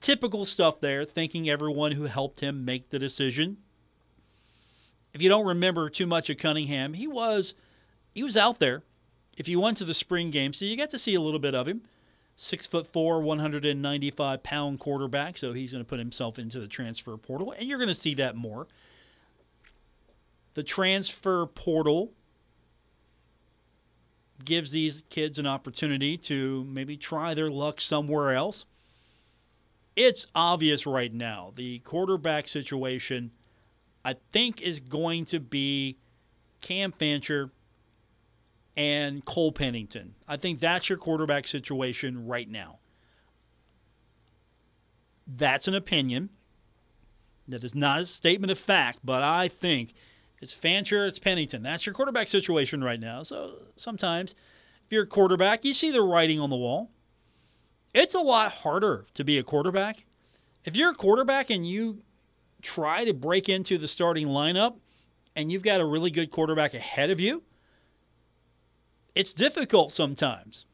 Typical 0.00 0.46
stuff 0.46 0.80
there, 0.80 1.04
thanking 1.04 1.48
everyone 1.50 1.92
who 1.92 2.04
helped 2.04 2.40
him 2.40 2.64
make 2.64 2.90
the 2.90 2.98
decision. 2.98 3.58
If 5.12 5.22
you 5.22 5.28
don't 5.28 5.46
remember 5.46 5.90
too 5.90 6.06
much 6.06 6.30
of 6.30 6.38
Cunningham, 6.38 6.94
he 6.94 7.08
was 7.08 7.54
he 8.12 8.22
was 8.22 8.36
out 8.36 8.60
there. 8.60 8.82
If 9.36 9.48
you 9.48 9.60
went 9.60 9.76
to 9.78 9.84
the 9.84 9.94
spring 9.94 10.30
game, 10.30 10.52
so 10.52 10.64
you 10.64 10.76
got 10.76 10.90
to 10.90 10.98
see 10.98 11.14
a 11.14 11.20
little 11.20 11.40
bit 11.40 11.54
of 11.54 11.66
him. 11.66 11.82
Six 12.36 12.66
foot 12.68 12.86
four, 12.86 13.20
195 13.20 14.42
pound 14.44 14.78
quarterback, 14.78 15.38
so 15.38 15.52
he's 15.52 15.72
going 15.72 15.84
to 15.84 15.88
put 15.88 15.98
himself 15.98 16.38
into 16.38 16.60
the 16.60 16.68
transfer 16.68 17.16
portal, 17.16 17.52
and 17.52 17.68
you're 17.68 17.78
going 17.78 17.88
to 17.88 17.94
see 17.94 18.14
that 18.14 18.36
more. 18.36 18.68
The 20.54 20.62
transfer 20.62 21.46
portal 21.46 22.12
gives 24.44 24.70
these 24.70 25.02
kids 25.10 25.38
an 25.38 25.46
opportunity 25.46 26.16
to 26.16 26.64
maybe 26.64 26.96
try 26.96 27.34
their 27.34 27.50
luck 27.50 27.80
somewhere 27.80 28.32
else 28.32 28.64
it's 29.98 30.28
obvious 30.32 30.86
right 30.86 31.12
now. 31.12 31.52
The 31.56 31.80
quarterback 31.80 32.46
situation, 32.46 33.32
I 34.04 34.14
think, 34.30 34.62
is 34.62 34.78
going 34.78 35.24
to 35.26 35.40
be 35.40 35.98
Cam 36.60 36.92
Fancher 36.92 37.50
and 38.76 39.24
Cole 39.24 39.50
Pennington. 39.50 40.14
I 40.28 40.36
think 40.36 40.60
that's 40.60 40.88
your 40.88 40.98
quarterback 40.98 41.48
situation 41.48 42.28
right 42.28 42.48
now. 42.48 42.78
That's 45.26 45.66
an 45.66 45.74
opinion. 45.74 46.30
That 47.48 47.64
is 47.64 47.74
not 47.74 48.00
a 48.00 48.06
statement 48.06 48.52
of 48.52 48.58
fact, 48.58 49.00
but 49.02 49.24
I 49.24 49.48
think 49.48 49.94
it's 50.40 50.52
Fancher, 50.52 51.06
it's 51.06 51.18
Pennington. 51.18 51.62
That's 51.62 51.86
your 51.86 51.94
quarterback 51.94 52.28
situation 52.28 52.82
right 52.82 53.00
now. 53.00 53.22
So 53.22 53.62
sometimes, 53.76 54.32
if 54.86 54.92
you're 54.92 55.04
a 55.04 55.06
quarterback, 55.06 55.64
you 55.64 55.74
see 55.74 55.90
the 55.90 56.02
writing 56.02 56.40
on 56.40 56.50
the 56.50 56.56
wall. 56.56 56.90
It's 57.94 58.14
a 58.14 58.20
lot 58.20 58.52
harder 58.52 59.06
to 59.14 59.24
be 59.24 59.38
a 59.38 59.42
quarterback. 59.42 60.04
If 60.64 60.76
you're 60.76 60.90
a 60.90 60.94
quarterback 60.94 61.50
and 61.50 61.66
you 61.66 62.02
try 62.62 63.04
to 63.04 63.14
break 63.14 63.48
into 63.48 63.78
the 63.78 63.88
starting 63.88 64.28
lineup 64.28 64.76
and 65.34 65.50
you've 65.50 65.62
got 65.62 65.80
a 65.80 65.86
really 65.86 66.10
good 66.10 66.30
quarterback 66.30 66.74
ahead 66.74 67.10
of 67.10 67.20
you, 67.20 67.42
it's 69.14 69.32
difficult 69.32 69.90
sometimes. 69.92 70.64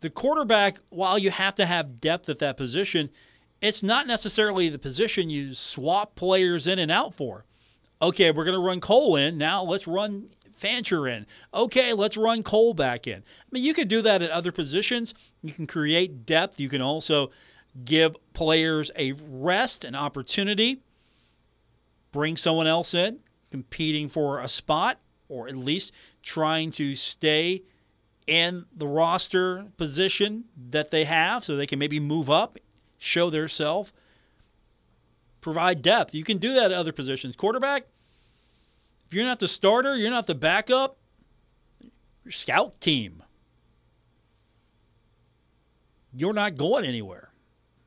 The 0.00 0.10
quarterback, 0.10 0.78
while 0.90 1.18
you 1.18 1.30
have 1.30 1.54
to 1.56 1.66
have 1.66 2.00
depth 2.00 2.28
at 2.28 2.38
that 2.40 2.56
position, 2.56 3.10
it's 3.60 3.82
not 3.82 4.06
necessarily 4.06 4.68
the 4.68 4.78
position 4.78 5.30
you 5.30 5.54
swap 5.54 6.14
players 6.14 6.66
in 6.66 6.78
and 6.78 6.90
out 6.90 7.14
for. 7.14 7.44
Okay, 8.02 8.30
we're 8.32 8.44
going 8.44 8.58
to 8.58 8.66
run 8.66 8.80
Cole 8.80 9.16
in. 9.16 9.38
Now 9.38 9.62
let's 9.62 9.86
run 9.86 10.30
Fancher 10.56 11.06
in. 11.06 11.26
Okay, 11.54 11.92
let's 11.92 12.16
run 12.16 12.42
Cole 12.42 12.74
back 12.74 13.06
in. 13.06 13.18
I 13.18 13.46
mean, 13.50 13.62
you 13.62 13.74
can 13.74 13.88
do 13.88 14.02
that 14.02 14.22
at 14.22 14.30
other 14.30 14.52
positions. 14.52 15.14
You 15.40 15.52
can 15.52 15.66
create 15.66 16.26
depth. 16.26 16.58
You 16.58 16.68
can 16.68 16.82
also 16.82 17.30
give 17.84 18.16
players 18.32 18.90
a 18.96 19.12
rest, 19.12 19.84
an 19.84 19.94
opportunity, 19.94 20.82
bring 22.10 22.36
someone 22.36 22.66
else 22.66 22.92
in, 22.92 23.20
competing 23.50 24.08
for 24.08 24.40
a 24.40 24.48
spot, 24.48 24.98
or 25.28 25.48
at 25.48 25.56
least 25.56 25.92
trying 26.22 26.70
to 26.72 26.94
stay 26.94 27.62
in 28.26 28.66
the 28.74 28.86
roster 28.86 29.66
position 29.76 30.44
that 30.70 30.90
they 30.90 31.04
have 31.04 31.44
so 31.44 31.56
they 31.56 31.66
can 31.66 31.78
maybe 31.78 31.98
move 31.98 32.28
up 32.28 32.58
show 33.02 33.30
their 33.30 33.48
self, 33.48 33.92
provide 35.40 35.82
depth. 35.82 36.14
You 36.14 36.22
can 36.22 36.38
do 36.38 36.54
that 36.54 36.66
at 36.66 36.72
other 36.72 36.92
positions. 36.92 37.34
Quarterback, 37.34 37.86
you're 39.12 39.24
not 39.24 39.40
the 39.40 39.48
starter, 39.48 39.96
you're 39.96 40.10
not 40.10 40.26
the 40.26 40.34
backup, 40.34 40.96
your 42.24 42.32
scout 42.32 42.80
team. 42.80 43.22
You're 46.14 46.34
not 46.34 46.56
going 46.56 46.84
anywhere. 46.84 47.30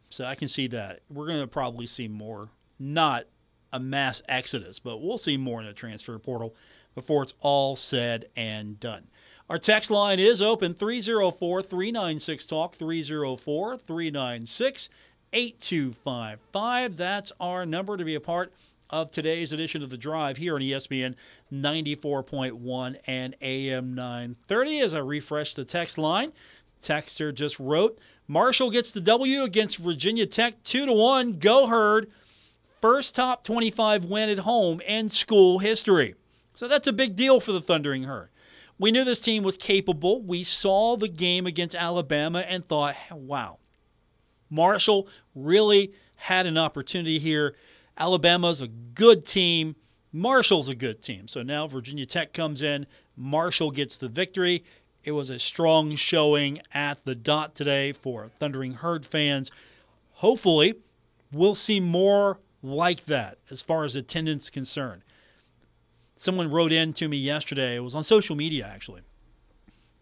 So 0.09 0.25
I 0.25 0.35
can 0.35 0.47
see 0.47 0.67
that. 0.67 1.01
We're 1.09 1.27
going 1.27 1.41
to 1.41 1.47
probably 1.47 1.87
see 1.87 2.07
more, 2.07 2.49
not 2.79 3.25
a 3.71 3.79
mass 3.79 4.21
exodus, 4.27 4.79
but 4.79 4.97
we'll 4.97 5.17
see 5.17 5.37
more 5.37 5.59
in 5.59 5.67
the 5.67 5.73
transfer 5.73 6.17
portal 6.17 6.55
before 6.95 7.23
it's 7.23 7.33
all 7.41 7.75
said 7.75 8.25
and 8.35 8.79
done. 8.79 9.07
Our 9.49 9.59
text 9.59 9.91
line 9.91 10.19
is 10.19 10.41
open 10.41 10.73
304 10.73 11.61
396 11.61 12.45
Talk, 12.45 12.75
304 12.75 13.77
396 13.77 14.89
8255. 15.33 16.97
That's 16.97 17.31
our 17.39 17.65
number 17.65 17.97
to 17.97 18.05
be 18.05 18.15
a 18.15 18.19
part 18.19 18.53
of 18.89 19.11
today's 19.11 19.51
edition 19.51 19.81
of 19.81 19.89
The 19.89 19.97
Drive 19.97 20.37
here 20.37 20.55
on 20.55 20.61
ESPN 20.61 21.15
94.1 21.51 22.97
and 23.07 23.35
AM 23.41 23.95
930. 23.95 24.79
As 24.79 24.93
I 24.93 24.99
refresh 24.99 25.53
the 25.53 25.65
text 25.65 25.97
line, 25.97 26.31
texter 26.81 27.33
just 27.33 27.59
wrote 27.59 27.99
Marshall 28.27 28.71
gets 28.71 28.91
the 28.91 29.01
W 29.01 29.43
against 29.43 29.77
Virginia 29.77 30.25
Tech 30.25 30.63
2 30.63 30.85
to 30.85 30.93
1. 30.93 31.39
Go 31.39 31.67
Herd. 31.67 32.09
First 32.81 33.15
top 33.15 33.43
25 33.43 34.05
win 34.05 34.29
at 34.29 34.39
home 34.39 34.81
in 34.81 35.09
school 35.09 35.59
history. 35.59 36.15
So 36.53 36.67
that's 36.67 36.87
a 36.87 36.93
big 36.93 37.15
deal 37.15 37.39
for 37.39 37.51
the 37.51 37.61
Thundering 37.61 38.03
Herd. 38.03 38.29
We 38.77 38.91
knew 38.91 39.03
this 39.03 39.21
team 39.21 39.43
was 39.43 39.57
capable. 39.57 40.21
We 40.21 40.43
saw 40.43 40.97
the 40.97 41.07
game 41.07 41.45
against 41.45 41.75
Alabama 41.75 42.39
and 42.39 42.67
thought, 42.67 42.95
wow, 43.11 43.59
Marshall 44.49 45.07
really 45.33 45.93
had 46.15 46.45
an 46.45 46.57
opportunity 46.57 47.19
here. 47.19 47.55
Alabama's 47.97 48.61
a 48.61 48.67
good 48.67 49.25
team. 49.25 49.75
Marshall's 50.11 50.69
a 50.69 50.75
good 50.75 51.01
team. 51.01 51.27
So 51.27 51.41
now 51.41 51.67
Virginia 51.67 52.05
Tech 52.05 52.33
comes 52.33 52.61
in. 52.61 52.85
Marshall 53.15 53.71
gets 53.71 53.97
the 53.97 54.07
victory. 54.07 54.63
It 55.03 55.11
was 55.11 55.29
a 55.29 55.39
strong 55.39 55.95
showing 55.95 56.59
at 56.73 57.05
the 57.05 57.15
dot 57.15 57.55
today 57.55 57.91
for 57.91 58.27
Thundering 58.27 58.75
Herd 58.75 59.05
fans. 59.05 59.51
Hopefully, 60.13 60.75
we'll 61.31 61.55
see 61.55 61.79
more 61.79 62.39
like 62.63 63.05
that 63.05 63.37
as 63.51 63.61
far 63.61 63.83
as 63.83 63.95
attendance 63.95 64.49
concerned 64.49 65.03
someone 66.15 66.49
wrote 66.49 66.71
in 66.71 66.93
to 66.93 67.07
me 67.07 67.17
yesterday. 67.17 67.75
It 67.75 67.81
was 67.81 67.95
on 67.95 68.03
social 68.03 68.35
media 68.35 68.65
actually. 68.65 69.01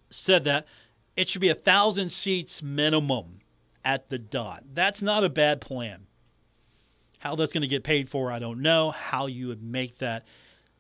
Said 0.10 0.44
that 0.46 0.66
it 1.16 1.30
should 1.30 1.42
be 1.42 1.50
a 1.50 1.56
thousand 1.56 2.12
seats 2.12 2.62
minimum 2.62 3.40
at 3.84 4.10
the 4.10 4.18
dot. 4.18 4.64
That's 4.74 5.02
not 5.02 5.24
a 5.24 5.30
bad 5.30 5.62
plan. 5.62 6.08
How 7.24 7.36
that's 7.36 7.54
going 7.54 7.62
to 7.62 7.68
get 7.68 7.84
paid 7.84 8.10
for, 8.10 8.32
I 8.32 8.40
don't 8.40 8.62
know. 8.62 8.92
How 8.92 9.28
you 9.28 9.48
would 9.48 9.64
make 9.64 10.00
that 10.00 10.26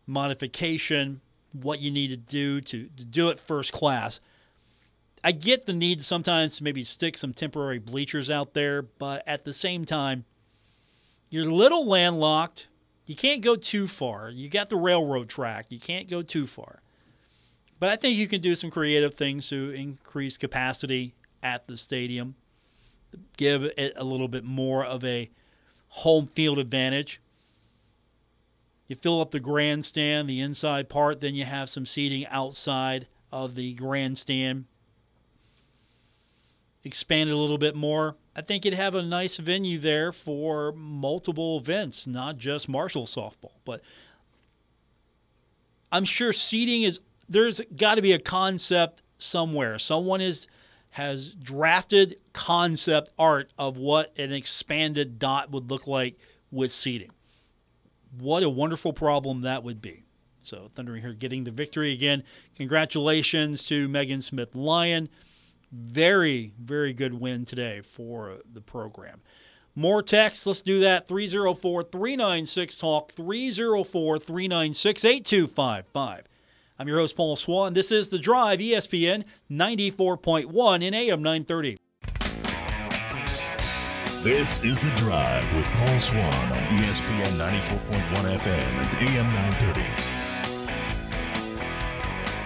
modification, 0.05 1.21
what 1.53 1.79
you 1.79 1.89
need 1.89 2.09
to 2.09 2.17
do 2.17 2.59
to, 2.61 2.89
to 2.97 3.05
do 3.05 3.29
it 3.29 3.39
first 3.39 3.71
class. 3.71 4.19
I 5.23 5.31
get 5.31 5.65
the 5.65 5.73
need 5.73 6.03
sometimes 6.03 6.57
to 6.57 6.63
maybe 6.65 6.83
stick 6.83 7.17
some 7.17 7.33
temporary 7.33 7.79
bleachers 7.79 8.29
out 8.29 8.53
there, 8.53 8.81
but 8.81 9.25
at 9.25 9.45
the 9.45 9.53
same 9.53 9.85
time, 9.85 10.25
you're 11.29 11.49
a 11.49 11.53
little 11.53 11.87
landlocked 11.87 12.67
you 13.05 13.15
can't 13.15 13.41
go 13.41 13.55
too 13.55 13.87
far. 13.87 14.29
You 14.29 14.49
got 14.49 14.69
the 14.69 14.77
railroad 14.77 15.27
track. 15.27 15.65
You 15.69 15.79
can't 15.79 16.09
go 16.09 16.21
too 16.21 16.47
far. 16.47 16.81
But 17.79 17.89
I 17.89 17.95
think 17.97 18.15
you 18.15 18.27
can 18.27 18.41
do 18.41 18.55
some 18.55 18.71
creative 18.71 19.13
things 19.13 19.49
to 19.49 19.71
increase 19.71 20.37
capacity 20.37 21.15
at 21.41 21.67
the 21.67 21.75
stadium, 21.75 22.35
give 23.35 23.63
it 23.63 23.93
a 23.97 24.05
little 24.05 24.29
bit 24.29 24.45
more 24.45 24.85
of 24.85 25.03
a 25.03 25.29
home 25.97 26.25
field 26.27 26.57
advantage. 26.57 27.21
You 28.87 28.95
fill 28.95 29.21
up 29.21 29.31
the 29.31 29.39
grandstand, 29.39 30.27
the 30.27 30.41
inside 30.41 30.89
part, 30.89 31.21
then 31.21 31.35
you 31.35 31.45
have 31.45 31.69
some 31.69 31.85
seating 31.85 32.25
outside 32.27 33.07
of 33.31 33.55
the 33.55 33.73
grandstand. 33.73 34.65
Expand 36.83 37.29
it 37.29 37.33
a 37.33 37.37
little 37.37 37.57
bit 37.57 37.75
more. 37.75 38.15
I 38.35 38.41
think 38.41 38.65
you'd 38.65 38.73
have 38.73 38.95
a 38.95 39.01
nice 39.03 39.37
venue 39.37 39.79
there 39.79 40.11
for 40.11 40.71
multiple 40.73 41.57
events, 41.57 42.07
not 42.07 42.37
just 42.37 42.67
Marshall 42.67 43.05
softball. 43.05 43.53
But 43.63 43.81
I'm 45.91 46.05
sure 46.05 46.33
seating 46.33 46.81
is 46.81 46.99
there's 47.29 47.61
got 47.77 47.95
to 47.95 48.01
be 48.01 48.13
a 48.13 48.19
concept 48.19 49.03
somewhere. 49.19 49.77
Someone 49.79 50.21
is 50.21 50.47
has 50.93 51.33
drafted 51.33 52.17
concept 52.33 53.11
art 53.19 53.51
of 53.57 53.77
what 53.77 54.17
an 54.17 54.31
expanded 54.31 55.19
dot 55.19 55.51
would 55.51 55.69
look 55.69 55.87
like 55.87 56.17
with 56.51 56.71
seating. 56.71 57.11
What 58.17 58.43
a 58.43 58.49
wonderful 58.49 58.93
problem 58.93 59.41
that 59.41 59.63
would 59.63 59.81
be. 59.81 60.03
So 60.41 60.69
Thundering 60.75 61.01
here 61.01 61.13
getting 61.13 61.43
the 61.43 61.51
victory 61.51 61.93
again. 61.93 62.23
Congratulations 62.55 63.65
to 63.67 63.87
Megan 63.87 64.21
Smith 64.21 64.55
Lyon 64.55 65.09
very, 65.73 66.53
very 66.59 66.93
good 66.93 67.15
win 67.15 67.45
today 67.45 67.81
for 67.81 68.37
the 68.51 68.61
program. 68.61 69.21
More 69.75 70.03
text. 70.03 70.45
Let's 70.45 70.61
do 70.61 70.79
that. 70.81 71.07
304 71.07 71.83
396 71.83 72.77
Talk, 72.77 73.11
304 73.11 74.19
396 74.19 75.05
8255. 75.05 76.23
I'm 76.79 76.87
your 76.87 76.97
host, 76.97 77.15
Paul 77.15 77.35
Swann. 77.35 77.73
This 77.73 77.91
is 77.91 78.09
The 78.09 78.17
Drive, 78.17 78.59
ESPN 78.59 79.25
94.1 79.51 80.83
in 80.83 80.93
AM 80.95 81.21
930. 81.21 81.77
This 84.23 84.63
is 84.63 84.79
The 84.79 84.89
Drive 84.95 85.55
with 85.55 85.65
Paul 85.65 85.99
Swann 85.99 86.23
on 86.25 86.79
ESPN 86.79 87.37
94.1 87.37 88.37
FM 88.39 88.47
and 88.47 89.09
AM 89.09 89.25
930. 89.33 89.83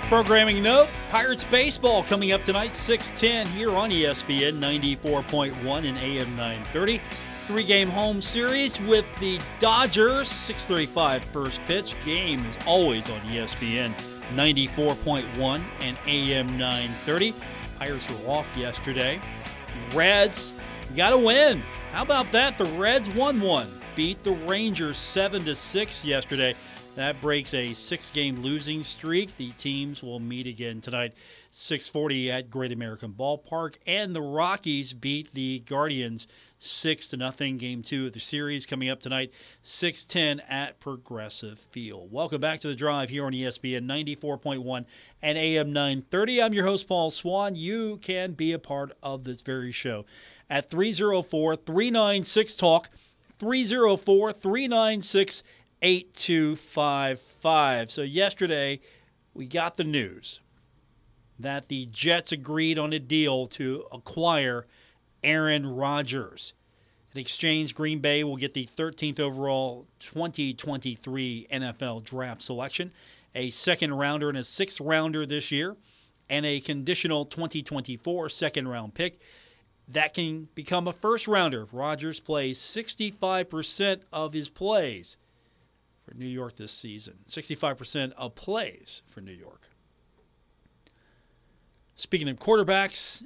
Programming 0.10 0.62
note 0.62 0.90
Pirates 1.10 1.46
baseball 1.46 2.04
coming 2.04 2.34
up 2.34 2.44
tonight, 2.44 2.74
610 2.74 3.48
here 3.58 3.72
on 3.76 3.92
ESPN 3.92 4.60
94.1 4.60 5.86
and 5.86 5.98
AM 6.00 6.36
930. 6.36 7.02
Three 7.48 7.63
game 7.63 7.88
home 7.90 8.22
series 8.22 8.78
with 8.82 9.06
the 9.22 9.40
Dodgers, 9.60 10.28
635 10.28 11.24
first 11.24 11.62
pitch. 11.66 11.96
Game 12.04 12.42
is 12.42 12.58
always 12.66 13.10
on 13.10 13.22
ESPN 13.22 13.94
94.1 14.36 15.62
and 15.82 15.98
AM 16.06 16.58
930. 16.58 17.34
Pirates 17.80 18.08
were 18.10 18.32
off 18.32 18.48
yesterday. 18.58 19.20
Reds 19.94 20.54
got 20.96 21.13
a 21.13 21.18
win. 21.18 21.62
How 21.92 22.04
about 22.04 22.32
that? 22.32 22.58
The 22.58 22.66
Reds 22.66 23.13
won 23.16 23.40
one, 23.40 23.68
beat 23.96 24.24
the 24.24 24.32
Rangers 24.32 24.98
7 24.98 25.44
to 25.46 25.56
6 25.56 26.06
yesterday. 26.06 26.56
That 26.98 27.22
breaks 27.22 27.54
a 27.54 27.76
six-game 27.76 28.38
losing 28.42 28.82
streak. 28.82 29.38
The 29.38 29.52
teams 29.52 30.02
will 30.02 30.20
meet 30.20 30.48
again 30.48 30.82
tonight, 30.82 31.14
6:40 31.52 32.32
at 32.32 32.50
Great 32.50 32.72
American 32.72 33.14
Ballpark, 33.14 33.76
and 33.86 34.16
the 34.16 34.22
Rockies 34.24 34.94
beat 34.94 35.32
the 35.32 35.60
Guardians 35.60 36.26
six 36.58 37.08
to 37.10 37.18
nothing. 37.18 37.58
Game 37.58 37.84
two 37.84 38.08
of 38.08 38.14
the 38.14 38.20
series 38.20 38.66
coming 38.66 38.90
up 38.90 39.00
tonight, 39.00 39.32
6:10 39.62 40.42
at 40.50 40.80
Progressive 40.80 41.60
Field. 41.60 42.12
Welcome 42.12 42.42
back 42.42 42.62
to 42.62 42.68
the 42.68 42.74
Drive 42.74 43.12
here 43.12 43.28
on 43.28 43.34
ESPN 43.34 43.86
94.1 43.86 44.88
and 45.22 45.38
AM 45.38 45.72
930. 45.72 46.42
I'm 46.42 46.54
your 46.56 46.66
host 46.66 46.88
Paul 46.88 47.12
Swann. 47.12 47.56
You 47.56 48.00
can 48.02 48.32
be 48.32 48.54
a 48.54 48.58
part 48.60 48.92
of 49.04 49.24
this 49.24 49.44
very 49.44 49.72
show 49.72 50.08
at 50.50 50.72
304 50.72 51.58
396 51.58 52.56
Talk. 52.56 52.90
304 53.38 54.34
396 54.34 55.44
8255. 55.82 57.92
So, 57.92 58.02
yesterday 58.02 58.80
we 59.34 59.46
got 59.46 59.78
the 59.78 59.84
news 59.84 60.40
that 61.40 61.68
the 61.68 61.86
Jets 61.88 62.32
agreed 62.32 62.80
on 62.80 62.94
a 62.94 63.00
deal 63.00 63.48
to 63.48 63.86
acquire 63.92 64.66
Aaron 65.24 65.66
Rodgers. 65.66 66.54
In 67.13 67.22
exchange, 67.22 67.76
Green 67.76 68.00
Bay 68.00 68.24
will 68.24 68.38
get 68.38 68.54
the 68.54 68.68
13th 68.78 69.20
overall 69.20 69.88
2023 70.00 71.48
NFL 71.52 72.04
draft 72.04 72.42
selection, 72.42 72.92
a 73.34 73.50
second 73.50 73.94
rounder 73.94 74.30
and 74.30 74.38
a 74.38 74.44
sixth 74.44 74.82
rounder 74.82 75.26
this 75.26 75.52
year, 75.52 75.76
and 76.30 76.46
a 76.46 76.60
conditional 76.60 77.26
2024 77.26 78.30
second 78.30 78.68
round 78.68 78.94
pick. 78.94 79.20
That 79.88 80.13
can 80.13 80.50
become 80.54 80.88
a 80.88 80.94
first 80.94 81.28
rounder 81.28 81.62
if 81.62 81.74
Rodgers 81.74 82.20
plays 82.20 82.60
65% 82.60 84.02
of 84.12 84.34
his 84.34 84.50
plays 84.50 85.18
for 86.08 86.15
New 86.15 86.28
York 86.28 86.56
this 86.56 86.72
season. 86.72 87.15
65% 87.26 88.13
of 88.13 88.36
plays 88.36 89.02
for 89.08 89.20
New 89.20 89.34
York. 89.34 89.70
Speaking 91.96 92.30
of 92.30 92.38
quarterbacks, 92.38 93.24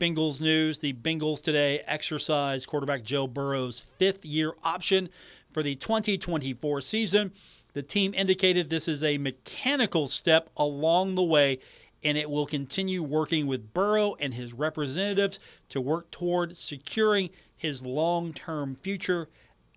Bengals 0.00 0.40
news. 0.40 0.78
The 0.78 0.92
Bengals 0.92 1.42
today 1.42 1.82
exercised 1.86 2.66
quarterback 2.66 3.04
Joe 3.04 3.26
Burrow's 3.26 3.80
fifth 3.98 4.24
year 4.24 4.54
option 4.62 5.08
for 5.52 5.62
the 5.62 5.76
2024 5.76 6.80
season. 6.80 7.32
The 7.74 7.82
team 7.82 8.14
indicated 8.14 8.70
this 8.70 8.88
is 8.88 9.04
a 9.04 9.18
mechanical 9.18 10.08
step 10.08 10.48
along 10.56 11.16
the 11.16 11.22
way, 11.22 11.58
and 12.02 12.16
it 12.16 12.30
will 12.30 12.46
continue 12.46 13.02
working 13.02 13.46
with 13.46 13.74
Burrow 13.74 14.14
and 14.18 14.34
his 14.34 14.52
representatives 14.52 15.38
to 15.68 15.80
work 15.80 16.10
toward 16.10 16.56
securing 16.56 17.30
his 17.56 17.84
long 17.84 18.32
term 18.32 18.76
future 18.76 19.28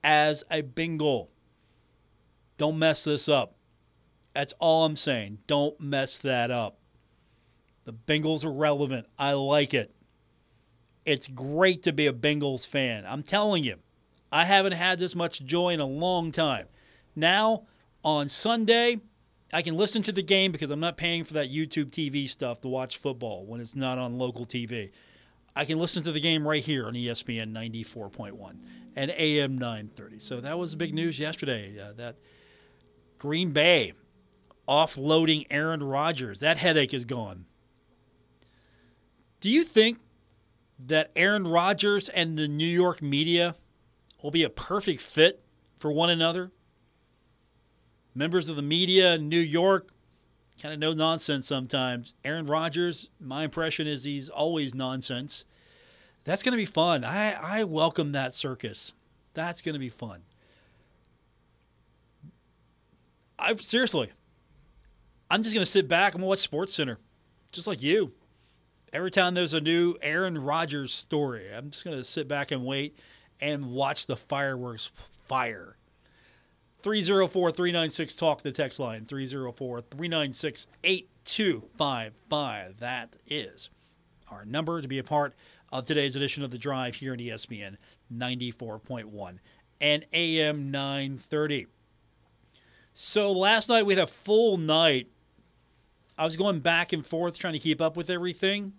as 0.04 0.44
a 0.50 0.62
Bengal. 0.62 1.30
Don't 2.58 2.80
mess 2.80 3.04
this 3.04 3.30
up. 3.30 3.56
That's 4.34 4.54
all 4.60 4.86
I'm 4.86 4.96
saying. 4.96 5.40
Don't 5.48 5.80
mess 5.80 6.18
that 6.20 6.52
up. 6.52 6.78
The 7.86 7.94
Bengals 7.94 8.44
are 8.44 8.52
relevant. 8.52 9.08
I 9.18 9.34
like 9.34 9.74
it. 9.74 9.96
It's 11.06 11.28
great 11.28 11.84
to 11.84 11.94
be 11.94 12.06
a 12.06 12.14
Bengals 12.14 12.68
fan. 12.68 13.06
I'm 13.08 13.24
telling 13.24 13.64
you, 13.64 13.78
I 14.32 14.46
haven't 14.46 14.74
had 14.74 15.00
this 15.00 15.16
much 15.16 15.46
joy 15.46 15.70
in 15.70 15.80
a 15.80 15.86
long 15.86 16.32
time. 16.32 16.68
Now, 17.16 17.64
on 18.04 18.28
Sunday, 18.28 19.00
I 19.54 19.62
can 19.62 19.78
listen 19.78 20.04
to 20.04 20.12
the 20.12 20.22
game 20.22 20.52
because 20.52 20.70
I'm 20.70 20.80
not 20.80 20.98
paying 20.98 21.24
for 21.24 21.34
that 21.36 21.50
YouTube 21.50 21.92
TV 21.92 22.28
stuff 22.28 22.60
to 22.62 22.68
watch 22.68 22.98
football 22.98 23.46
when 23.46 23.62
it's 23.62 23.76
not 23.76 23.98
on 23.98 24.18
local 24.18 24.46
TV. 24.46 24.92
I 25.56 25.66
can 25.66 25.80
listen 25.80 26.04
to 26.04 26.12
the 26.12 26.20
game 26.20 26.48
right 26.48 26.64
here 26.64 26.86
on 26.86 26.94
ESPN 26.94 27.52
94.1 27.54 28.58
and 28.96 29.12
AM 29.12 29.58
930. 29.58 30.20
So 30.20 30.42
that 30.42 30.60
was 30.60 30.72
the 30.72 30.78
big 30.78 30.94
news 30.94 31.20
yesterday. 31.20 31.80
Uh, 31.80 31.94
that 31.94 32.18
Green 33.18 33.52
Bay 33.52 33.94
offloading 34.68 35.48
Aaron 35.50 35.84
Rodgers. 35.84 36.40
That 36.40 36.58
headache 36.58 36.94
is 36.94 37.06
gone. 37.06 37.46
Do 39.40 39.50
you 39.50 39.64
think 39.64 40.00
that 40.80 41.12
Aaron 41.16 41.48
Rodgers 41.48 42.10
and 42.10 42.38
the 42.38 42.48
New 42.48 42.68
York 42.68 43.02
media 43.02 43.56
will 44.22 44.32
be 44.32 44.44
a 44.44 44.50
perfect 44.50 45.02
fit 45.02 45.44
for 45.80 45.92
one 45.92 46.10
another? 46.10 46.52
Members 48.14 48.50
of 48.50 48.56
the 48.56 48.62
media 48.64 49.14
in 49.14 49.30
New 49.30 49.40
York, 49.40 49.90
kind 50.62 50.74
of 50.74 50.80
no 50.80 50.94
nonsense 50.94 51.48
sometimes. 51.48 52.16
Aaron 52.26 52.48
Rodgers, 52.48 53.10
my 53.20 53.44
impression 53.44 53.86
is 53.88 54.04
he's 54.04 54.30
always 54.30 54.74
nonsense. 54.74 55.46
That's 56.24 56.44
going 56.44 56.54
to 56.54 56.58
be 56.58 56.66
fun. 56.66 57.04
I, 57.04 57.34
I 57.34 57.64
welcome 57.64 58.12
that 58.12 58.34
circus. 58.34 58.92
That's 59.34 59.62
going 59.62 59.74
to 59.74 59.80
be 59.80 59.90
fun. 59.90 60.24
I 63.40 63.56
seriously, 63.56 64.12
I'm 65.30 65.44
just 65.44 65.54
gonna 65.54 65.66
sit 65.66 65.88
back 65.88 66.16
and 66.16 66.24
watch 66.24 66.40
Sports 66.40 66.74
Center, 66.74 67.00
just 67.52 67.68
like 67.68 67.82
you. 67.82 68.14
Every 68.94 69.12
time 69.12 69.34
there's 69.34 69.54
a 69.54 69.62
new 69.62 69.96
Aaron 70.02 70.38
Rodgers 70.38 70.94
story, 70.94 71.54
I'm 71.54 71.70
just 71.70 71.84
gonna 71.84 72.04
sit 72.04 72.28
back 72.28 72.52
and 72.52 72.66
wait 72.66 72.98
and 73.40 73.72
watch 73.72 74.06
the 74.06 74.18
fireworks 74.18 74.92
fire. 75.28 75.78
304 76.82 77.52
396 77.52 78.16
Talk, 78.16 78.42
the 78.42 78.52
text 78.52 78.80
line 78.80 79.06
304 79.06 79.82
396 79.82 80.68
8255. 80.84 82.80
That 82.80 83.18
is 83.28 83.70
our 84.30 84.46
number 84.46 84.82
to 84.82 84.88
be 84.88 85.00
a 85.00 85.04
part 85.04 85.36
of 85.72 85.86
today's 85.86 86.16
edition 86.16 86.44
of 86.44 86.52
The 86.52 86.58
Drive 86.58 86.96
here 86.96 87.14
in 87.14 87.20
ESPN 87.20 87.78
94.1 88.14 89.40
and 89.82 90.06
AM 90.14 90.72
930. 90.72 91.68
So 93.00 93.32
last 93.32 93.70
night 93.70 93.86
we 93.86 93.94
had 93.94 94.04
a 94.04 94.08
full 94.08 94.58
night. 94.58 95.12
I 96.18 96.26
was 96.26 96.36
going 96.36 96.62
back 96.62 96.94
and 96.94 97.06
forth 97.06 97.38
trying 97.38 97.54
to 97.54 97.60
keep 97.60 97.80
up 97.80 97.96
with 97.96 98.10
everything. 98.10 98.74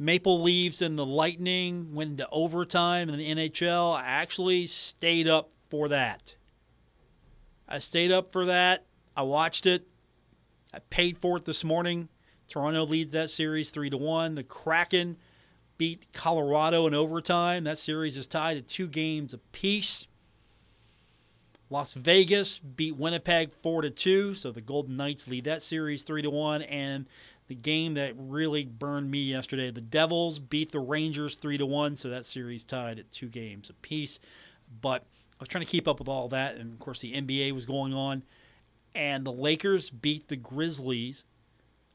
Maple 0.00 0.42
Leaves 0.42 0.82
and 0.82 0.98
the 0.98 1.06
Lightning 1.06 1.94
went 1.94 2.10
into 2.10 2.28
overtime 2.30 3.08
in 3.08 3.16
the 3.16 3.30
NHL. 3.30 3.94
I 3.94 4.02
actually 4.04 4.66
stayed 4.66 5.28
up 5.28 5.52
for 5.68 5.86
that. 5.90 6.34
I 7.68 7.78
stayed 7.78 8.10
up 8.10 8.32
for 8.32 8.46
that. 8.46 8.84
I 9.16 9.22
watched 9.22 9.64
it. 9.64 9.86
I 10.74 10.80
paid 10.80 11.18
for 11.18 11.36
it 11.36 11.44
this 11.44 11.62
morning. 11.62 12.08
Toronto 12.48 12.84
leads 12.84 13.12
that 13.12 13.30
series 13.30 13.70
3 13.70 13.90
to 13.90 13.96
1. 13.96 14.34
The 14.34 14.42
Kraken 14.42 15.18
beat 15.78 16.08
Colorado 16.12 16.88
in 16.88 16.94
overtime. 16.94 17.62
That 17.62 17.78
series 17.78 18.16
is 18.16 18.26
tied 18.26 18.56
at 18.56 18.66
2 18.66 18.88
games 18.88 19.32
apiece. 19.32 20.08
Las 21.70 21.94
Vegas 21.94 22.58
beat 22.58 22.96
Winnipeg 22.96 23.52
4 23.62 23.82
to 23.82 23.90
2, 23.90 24.34
so 24.34 24.50
the 24.50 24.60
Golden 24.60 24.96
Knights 24.96 25.28
lead 25.28 25.44
that 25.44 25.62
series 25.62 26.02
3 26.02 26.22
to 26.22 26.30
1 26.30 26.62
and 26.62 27.06
the 27.46 27.54
game 27.54 27.94
that 27.94 28.14
really 28.16 28.64
burned 28.64 29.10
me 29.10 29.20
yesterday, 29.22 29.70
the 29.70 29.80
Devils 29.80 30.40
beat 30.40 30.72
the 30.72 30.80
Rangers 30.80 31.36
3 31.36 31.58
to 31.58 31.66
1, 31.66 31.96
so 31.96 32.08
that 32.08 32.24
series 32.24 32.64
tied 32.64 32.98
at 32.98 33.10
2 33.12 33.28
games 33.28 33.70
apiece. 33.70 34.18
But 34.80 35.02
I 35.02 35.36
was 35.40 35.48
trying 35.48 35.64
to 35.64 35.70
keep 35.70 35.88
up 35.88 36.00
with 36.00 36.08
all 36.08 36.28
that 36.28 36.56
and 36.56 36.72
of 36.72 36.78
course 36.80 37.00
the 37.00 37.14
NBA 37.14 37.52
was 37.52 37.66
going 37.66 37.94
on 37.94 38.24
and 38.94 39.24
the 39.24 39.32
Lakers 39.32 39.90
beat 39.90 40.28
the 40.28 40.36
Grizzlies 40.36 41.24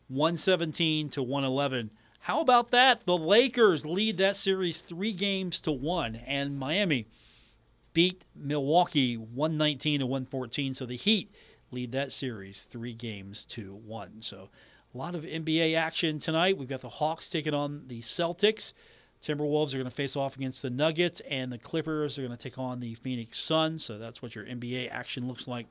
117 0.07 1.09
to 1.09 1.21
111. 1.21 1.91
How 2.21 2.41
about 2.41 2.71
that? 2.71 3.05
The 3.05 3.17
Lakers 3.17 3.85
lead 3.85 4.17
that 4.17 4.35
series 4.35 4.79
3 4.79 5.11
games 5.13 5.59
to 5.61 5.71
1 5.71 6.15
and 6.15 6.57
Miami 6.57 7.07
beat 7.95 8.25
Milwaukee 8.35 9.15
119 9.15 10.01
to 10.01 10.05
114. 10.05 10.75
So 10.75 10.85
the 10.85 10.97
Heat 10.97 11.33
lead 11.71 11.91
that 11.93 12.11
series 12.11 12.61
three 12.61 12.93
games 12.93 13.43
to 13.45 13.73
one. 13.73 14.21
So 14.21 14.49
a 14.93 14.97
lot 14.97 15.15
of 15.15 15.23
NBA 15.23 15.75
action 15.75 16.19
tonight. 16.19 16.57
We've 16.57 16.69
got 16.69 16.81
the 16.81 16.89
Hawks 16.89 17.27
taking 17.27 17.55
on 17.55 17.85
the 17.87 18.01
Celtics. 18.01 18.73
Timberwolves 19.23 19.73
are 19.73 19.77
going 19.77 19.85
to 19.85 19.95
face 19.95 20.15
off 20.15 20.35
against 20.35 20.61
the 20.61 20.69
Nuggets, 20.69 21.21
and 21.21 21.51
the 21.51 21.57
Clippers 21.57 22.19
are 22.19 22.21
going 22.21 22.37
to 22.37 22.37
take 22.37 22.59
on 22.59 22.79
the 22.79 22.93
Phoenix 22.95 23.39
Suns. 23.39 23.83
So 23.83 23.97
that's 23.97 24.21
what 24.21 24.35
your 24.35 24.45
NBA 24.45 24.91
action 24.91 25.27
looks 25.27 25.47
like. 25.47 25.65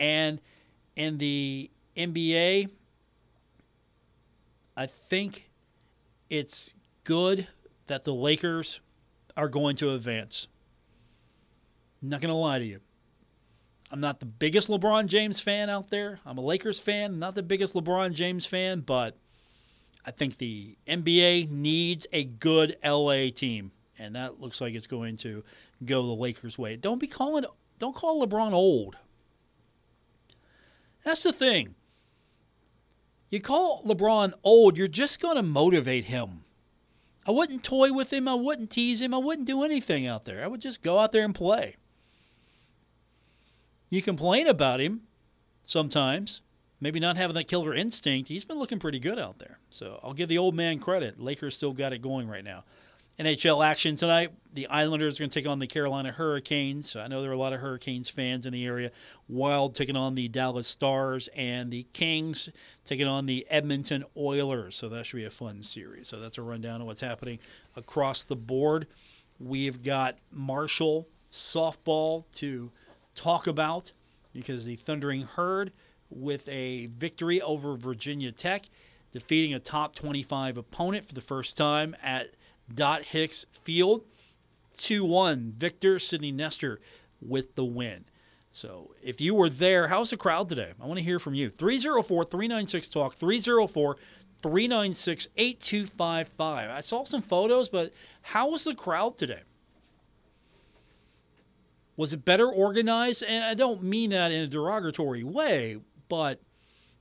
And 0.00 0.40
in 0.96 1.18
the 1.18 1.70
NBA, 1.96 2.70
I 4.76 4.86
think 4.86 5.50
it's 6.30 6.72
good 7.04 7.46
that 7.86 8.04
the 8.04 8.14
Lakers 8.14 8.80
are 9.36 9.48
going 9.48 9.76
to 9.76 9.92
advance. 9.94 10.48
I'm 12.02 12.08
not 12.08 12.20
going 12.20 12.32
to 12.32 12.34
lie 12.34 12.58
to 12.58 12.64
you. 12.64 12.80
I'm 13.90 14.00
not 14.00 14.20
the 14.20 14.26
biggest 14.26 14.68
LeBron 14.68 15.06
James 15.06 15.40
fan 15.40 15.68
out 15.68 15.90
there. 15.90 16.20
I'm 16.24 16.38
a 16.38 16.42
Lakers 16.42 16.78
fan, 16.78 17.18
not 17.18 17.34
the 17.34 17.42
biggest 17.42 17.74
LeBron 17.74 18.12
James 18.12 18.46
fan, 18.46 18.80
but 18.80 19.16
I 20.06 20.12
think 20.12 20.38
the 20.38 20.76
NBA 20.86 21.50
needs 21.50 22.06
a 22.12 22.24
good 22.24 22.76
LA 22.84 23.30
team, 23.34 23.72
and 23.98 24.14
that 24.14 24.40
looks 24.40 24.60
like 24.60 24.74
it's 24.74 24.86
going 24.86 25.16
to 25.18 25.42
go 25.84 26.02
the 26.02 26.14
Lakers' 26.14 26.56
way. 26.56 26.76
Don't 26.76 27.00
be 27.00 27.06
calling 27.06 27.44
don't 27.78 27.96
call 27.96 28.24
LeBron 28.24 28.52
old. 28.52 28.96
That's 31.02 31.22
the 31.22 31.32
thing. 31.32 31.74
You 33.30 33.40
call 33.40 33.82
LeBron 33.84 34.34
old, 34.44 34.76
you're 34.76 34.88
just 34.88 35.20
going 35.20 35.36
to 35.36 35.42
motivate 35.42 36.04
him. 36.06 36.44
I 37.26 37.30
wouldn't 37.30 37.64
toy 37.64 37.92
with 37.92 38.12
him, 38.12 38.28
I 38.28 38.34
wouldn't 38.34 38.70
tease 38.70 39.00
him, 39.00 39.14
I 39.14 39.18
wouldn't 39.18 39.46
do 39.46 39.62
anything 39.62 40.06
out 40.06 40.24
there. 40.24 40.44
I 40.44 40.46
would 40.46 40.60
just 40.60 40.82
go 40.82 40.98
out 40.98 41.12
there 41.12 41.24
and 41.24 41.34
play. 41.34 41.76
You 43.90 44.00
complain 44.00 44.46
about 44.46 44.80
him 44.80 45.02
sometimes, 45.64 46.42
maybe 46.80 47.00
not 47.00 47.16
having 47.16 47.34
that 47.34 47.48
killer 47.48 47.74
instinct. 47.74 48.28
He's 48.28 48.44
been 48.44 48.58
looking 48.58 48.78
pretty 48.78 49.00
good 49.00 49.18
out 49.18 49.38
there. 49.40 49.58
So 49.68 49.98
I'll 50.02 50.14
give 50.14 50.28
the 50.28 50.38
old 50.38 50.54
man 50.54 50.78
credit. 50.78 51.20
Lakers 51.20 51.56
still 51.56 51.72
got 51.72 51.92
it 51.92 52.00
going 52.00 52.28
right 52.28 52.44
now. 52.44 52.64
NHL 53.18 53.62
action 53.66 53.96
tonight. 53.96 54.30
The 54.54 54.66
Islanders 54.68 55.16
are 55.16 55.22
going 55.22 55.30
to 55.30 55.38
take 55.38 55.48
on 55.48 55.58
the 55.58 55.66
Carolina 55.66 56.10
Hurricanes. 56.10 56.96
I 56.96 57.06
know 57.06 57.20
there 57.20 57.30
are 57.30 57.34
a 57.34 57.38
lot 57.38 57.52
of 57.52 57.60
Hurricanes 57.60 58.08
fans 58.08 58.46
in 58.46 58.52
the 58.52 58.64
area. 58.64 58.92
Wild 59.28 59.74
taking 59.74 59.96
on 59.96 60.14
the 60.14 60.28
Dallas 60.28 60.66
Stars, 60.66 61.28
and 61.36 61.70
the 61.70 61.86
Kings 61.92 62.48
taking 62.86 63.06
on 63.06 63.26
the 63.26 63.46
Edmonton 63.50 64.04
Oilers. 64.16 64.74
So 64.74 64.88
that 64.88 65.04
should 65.04 65.16
be 65.16 65.26
a 65.26 65.30
fun 65.30 65.62
series. 65.62 66.08
So 66.08 66.18
that's 66.18 66.38
a 66.38 66.42
rundown 66.42 66.80
of 66.80 66.86
what's 66.86 67.02
happening 67.02 67.40
across 67.76 68.22
the 68.22 68.36
board. 68.36 68.86
We've 69.38 69.82
got 69.82 70.16
Marshall 70.32 71.06
softball 71.30 72.24
to 72.36 72.70
talk 73.20 73.46
about 73.46 73.92
because 74.32 74.64
the 74.64 74.76
Thundering 74.76 75.22
Herd, 75.22 75.72
with 76.08 76.48
a 76.48 76.86
victory 76.86 77.40
over 77.40 77.76
Virginia 77.76 78.32
Tech, 78.32 78.68
defeating 79.12 79.52
a 79.54 79.60
top 79.60 79.94
25 79.94 80.56
opponent 80.56 81.06
for 81.06 81.14
the 81.14 81.20
first 81.20 81.56
time 81.56 81.94
at 82.02 82.30
Dot 82.72 83.02
Hicks 83.02 83.46
Field. 83.52 84.02
2 84.78 85.04
1. 85.04 85.54
Victor 85.58 85.98
Sydney 85.98 86.32
Nestor 86.32 86.80
with 87.20 87.54
the 87.56 87.64
win. 87.64 88.04
So 88.52 88.94
if 89.02 89.20
you 89.20 89.34
were 89.34 89.48
there, 89.48 89.88
how's 89.88 90.10
the 90.10 90.16
crowd 90.16 90.48
today? 90.48 90.72
I 90.80 90.86
want 90.86 90.98
to 90.98 91.04
hear 91.04 91.18
from 91.18 91.34
you. 91.34 91.50
304 91.50 92.24
396 92.24 92.88
Talk, 92.88 93.14
304 93.14 93.96
396 94.42 95.28
8255. 95.36 96.70
I 96.70 96.80
saw 96.80 97.04
some 97.04 97.22
photos, 97.22 97.68
but 97.68 97.92
how 98.22 98.48
was 98.48 98.64
the 98.64 98.74
crowd 98.74 99.18
today? 99.18 99.40
Was 102.00 102.14
it 102.14 102.24
better 102.24 102.48
organized? 102.48 103.22
And 103.22 103.44
I 103.44 103.52
don't 103.52 103.82
mean 103.82 104.08
that 104.08 104.32
in 104.32 104.40
a 104.40 104.46
derogatory 104.46 105.22
way, 105.22 105.76
but 106.08 106.40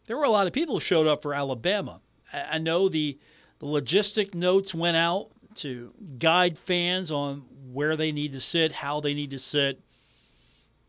there 0.07 0.17
were 0.17 0.25
a 0.25 0.29
lot 0.29 0.45
of 0.45 0.51
people 0.51 0.75
who 0.75 0.81
showed 0.81 1.07
up 1.07 1.21
for 1.21 1.33
Alabama. 1.33 2.01
I 2.33 2.57
know 2.57 2.89
the, 2.89 3.17
the 3.59 3.65
logistic 3.65 4.35
notes 4.35 4.75
went 4.75 4.97
out 4.97 5.29
to 5.55 5.93
guide 6.17 6.57
fans 6.57 7.11
on 7.11 7.45
where 7.71 7.95
they 7.95 8.11
need 8.11 8.33
to 8.33 8.41
sit, 8.41 8.73
how 8.73 8.99
they 8.99 9.13
need 9.13 9.31
to 9.31 9.39
sit, 9.39 9.79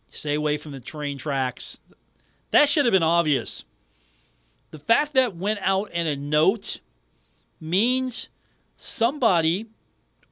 stay 0.09 0.35
away 0.35 0.57
from 0.57 0.73
the 0.73 0.81
train 0.81 1.17
tracks. 1.17 1.79
That 2.51 2.69
should 2.69 2.87
have 2.87 2.93
been 2.93 3.05
obvious. 3.05 3.65
The 4.73 4.81
fact 4.81 5.15
that 5.15 5.37
went 5.37 5.61
out 5.63 5.89
in 5.93 6.09
a 6.09 6.17
note 6.17 6.81
means 7.61 8.29
somebody 8.77 9.67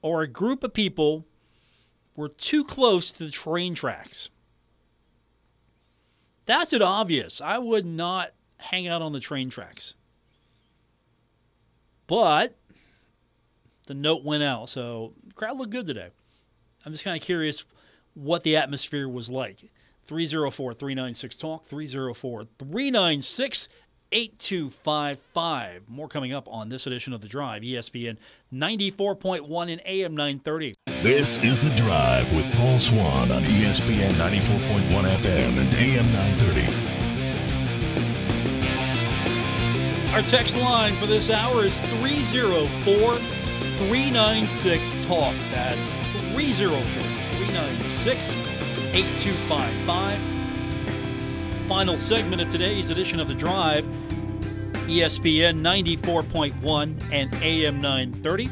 or 0.01 0.21
a 0.21 0.27
group 0.27 0.65
of 0.65 0.73
people 0.73 1.25
were 2.19 2.27
too 2.27 2.65
close 2.65 3.13
to 3.13 3.23
the 3.23 3.31
train 3.31 3.73
tracks. 3.73 4.29
That's 6.45 6.73
it 6.73 6.81
obvious. 6.81 7.39
I 7.39 7.57
would 7.59 7.85
not 7.85 8.31
hang 8.57 8.89
out 8.89 9.01
on 9.01 9.13
the 9.13 9.21
train 9.21 9.49
tracks. 9.49 9.93
But 12.07 12.57
the 13.87 13.93
note 13.93 14.25
went 14.25 14.43
out, 14.43 14.67
so 14.67 15.13
crowd 15.33 15.57
looked 15.57 15.71
good 15.71 15.85
today. 15.85 16.09
I'm 16.85 16.91
just 16.91 17.05
kind 17.05 17.15
of 17.15 17.23
curious 17.23 17.63
what 18.15 18.43
the 18.43 18.57
atmosphere 18.57 19.07
was 19.07 19.31
like. 19.31 19.71
304 20.05 20.73
396 20.73 21.35
Talk, 21.37 21.67
304 21.67 22.47
396 22.59 23.69
8255. 24.11 25.83
More 25.87 26.07
coming 26.07 26.33
up 26.33 26.47
on 26.47 26.69
this 26.69 26.87
edition 26.87 27.13
of 27.13 27.21
The 27.21 27.27
Drive, 27.27 27.61
ESPN 27.61 28.17
94.1 28.53 29.71
and 29.71 29.81
AM 29.85 30.15
930. 30.15 30.73
This 31.01 31.39
is 31.39 31.59
The 31.59 31.69
Drive 31.75 32.33
with 32.33 32.51
Paul 32.53 32.79
Swann 32.79 33.31
on 33.31 33.43
ESPN 33.43 34.11
94.1 34.13 35.03
FM 35.17 35.57
and 35.57 35.73
AM 35.75 36.05
930. 36.13 36.99
Our 40.13 40.23
text 40.23 40.57
line 40.57 40.95
for 40.95 41.05
this 41.05 41.29
hour 41.29 41.63
is 41.65 41.79
304 42.01 43.15
396 43.15 44.93
Talk. 45.05 45.35
That's 45.51 45.93
304 46.33 46.81
396 46.81 48.33
8255. 48.91 50.08
Final 51.69 51.99
segment 51.99 52.41
of 52.41 52.49
today's 52.49 52.89
edition 52.89 53.19
of 53.19 53.27
The 53.27 53.35
Drive, 53.35 53.85
ESPN 54.87 55.61
94.1 55.61 56.99
and 57.11 57.31
AM 57.43 57.79
930. 57.79 58.49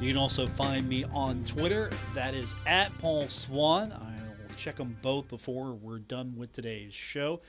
You 0.00 0.08
can 0.08 0.16
also 0.16 0.46
find 0.46 0.88
me 0.88 1.04
on 1.12 1.44
Twitter. 1.44 1.90
That 2.14 2.32
is 2.32 2.54
at 2.66 2.96
Paul 2.96 3.28
Swann. 3.28 3.92
I'll 3.92 4.56
check 4.56 4.76
them 4.76 4.96
both 5.02 5.28
before 5.28 5.74
we're 5.74 5.98
done 5.98 6.34
with 6.34 6.50
today's 6.50 6.94
show. 6.94 7.42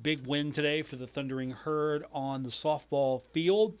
Big 0.00 0.24
win 0.24 0.52
today 0.52 0.82
for 0.82 0.94
the 0.94 1.08
Thundering 1.08 1.50
Herd 1.50 2.04
on 2.12 2.44
the 2.44 2.50
softball 2.50 3.26
field. 3.32 3.76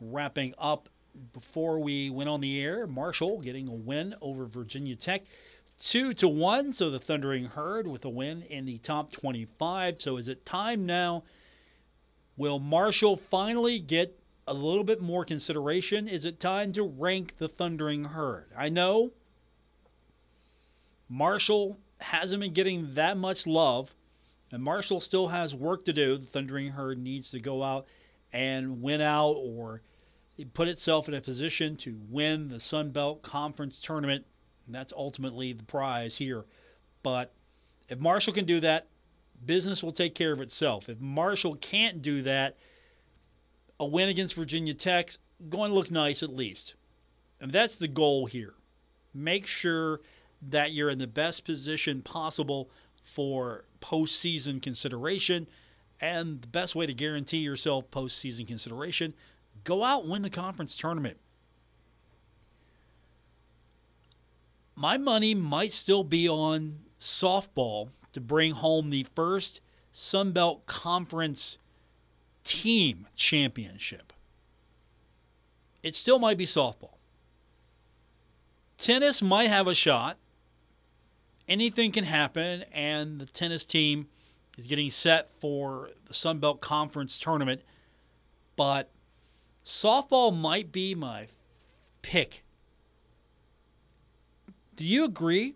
Wrapping 0.00 0.54
up 0.56 0.88
before 1.34 1.78
we 1.78 2.08
went 2.08 2.30
on 2.30 2.40
the 2.40 2.58
air, 2.62 2.86
Marshall 2.86 3.38
getting 3.42 3.68
a 3.68 3.74
win 3.74 4.14
over 4.22 4.46
Virginia 4.46 4.96
Tech. 4.96 5.24
Two 5.78 6.14
to 6.14 6.26
one, 6.26 6.72
so 6.72 6.90
the 6.90 6.98
Thundering 6.98 7.46
Herd 7.46 7.86
with 7.86 8.04
a 8.04 8.08
win 8.08 8.42
in 8.42 8.64
the 8.64 8.78
top 8.78 9.12
25. 9.12 10.00
So 10.00 10.16
is 10.16 10.26
it 10.26 10.46
time 10.46 10.86
now? 10.86 11.22
Will 12.36 12.58
Marshall 12.58 13.16
finally 13.16 13.78
get 13.78 14.18
a 14.46 14.54
little 14.54 14.84
bit 14.84 15.00
more 15.00 15.24
consideration? 15.24 16.08
Is 16.08 16.24
it 16.24 16.40
time 16.40 16.72
to 16.72 16.82
rank 16.82 17.38
the 17.38 17.48
Thundering 17.48 18.06
Herd? 18.06 18.46
I 18.56 18.68
know 18.68 19.12
Marshall 21.08 21.78
hasn't 22.00 22.40
been 22.40 22.52
getting 22.52 22.94
that 22.94 23.16
much 23.16 23.46
love, 23.46 23.94
and 24.50 24.62
Marshall 24.62 25.00
still 25.00 25.28
has 25.28 25.54
work 25.54 25.84
to 25.84 25.92
do. 25.92 26.16
The 26.16 26.26
Thundering 26.26 26.70
Herd 26.70 26.98
needs 26.98 27.30
to 27.30 27.40
go 27.40 27.62
out 27.62 27.86
and 28.32 28.82
win 28.82 29.00
out 29.00 29.32
or 29.32 29.82
put 30.52 30.68
itself 30.68 31.08
in 31.08 31.14
a 31.14 31.20
position 31.20 31.76
to 31.76 31.98
win 32.08 32.48
the 32.48 32.60
Sun 32.60 32.90
Belt 32.90 33.22
Conference 33.22 33.78
tournament. 33.78 34.24
That's 34.68 34.92
ultimately 34.96 35.52
the 35.52 35.64
prize 35.64 36.18
here. 36.18 36.44
But 37.02 37.32
if 37.88 37.98
Marshall 37.98 38.32
can 38.32 38.44
do 38.44 38.60
that, 38.60 38.88
business 39.44 39.82
will 39.82 39.92
take 39.92 40.14
care 40.14 40.32
of 40.32 40.40
itself. 40.40 40.88
If 40.88 41.00
Marshall 41.00 41.56
can't 41.56 42.02
do 42.02 42.22
that, 42.22 42.56
a 43.78 43.84
win 43.84 44.08
against 44.08 44.34
Virginia 44.34 44.74
Tech 44.74 45.12
going 45.48 45.70
to 45.70 45.74
look 45.74 45.90
nice 45.90 46.22
at 46.22 46.34
least. 46.34 46.74
And 47.40 47.52
that's 47.52 47.76
the 47.76 47.88
goal 47.88 48.26
here. 48.26 48.54
Make 49.12 49.46
sure 49.46 50.00
that 50.42 50.72
you're 50.72 50.90
in 50.90 50.98
the 50.98 51.06
best 51.06 51.44
position 51.44 52.02
possible 52.02 52.70
for 53.04 53.64
postseason 53.80 54.60
consideration. 54.60 55.46
And 56.00 56.42
the 56.42 56.48
best 56.48 56.74
way 56.74 56.86
to 56.86 56.94
guarantee 56.94 57.38
yourself 57.38 57.90
postseason 57.90 58.46
consideration 58.46 59.14
Go 59.64 59.84
out 59.84 60.02
and 60.02 60.12
win 60.12 60.22
the 60.22 60.30
conference 60.30 60.76
tournament. 60.76 61.18
My 64.76 64.98
money 64.98 65.34
might 65.34 65.72
still 65.72 66.04
be 66.04 66.28
on 66.28 66.80
softball 67.00 67.88
to 68.12 68.20
bring 68.20 68.52
home 68.52 68.90
the 68.90 69.06
first 69.14 69.60
Sun 69.92 70.32
Belt 70.32 70.66
Conference 70.66 71.56
team 72.44 73.06
championship. 73.16 74.12
It 75.82 75.94
still 75.94 76.18
might 76.18 76.36
be 76.36 76.44
softball. 76.44 76.96
Tennis 78.76 79.22
might 79.22 79.48
have 79.48 79.66
a 79.66 79.74
shot. 79.74 80.18
Anything 81.48 81.90
can 81.90 82.04
happen, 82.04 82.64
and 82.72 83.20
the 83.20 83.26
tennis 83.26 83.64
team 83.64 84.08
is 84.58 84.66
getting 84.66 84.90
set 84.90 85.30
for 85.40 85.90
the 86.06 86.14
Sun 86.14 86.40
Belt 86.40 86.60
Conference 86.60 87.16
tournament. 87.18 87.62
But 88.56 88.90
softball 89.64 90.36
might 90.36 90.70
be 90.70 90.94
my 90.94 91.28
pick. 92.02 92.42
Do 94.76 94.84
you 94.84 95.04
agree? 95.04 95.54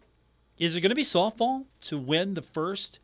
Is 0.58 0.74
it 0.74 0.80
going 0.80 0.90
to 0.90 0.96
be 0.96 1.02
softball 1.02 1.64
to 1.82 1.98
win 1.98 2.34
the 2.34 2.42
first 2.42 2.98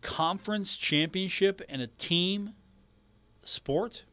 conference 0.00 0.76
championship 0.76 1.62
in 1.68 1.80
a 1.80 1.86
team 1.86 2.50
sport? 3.44 4.04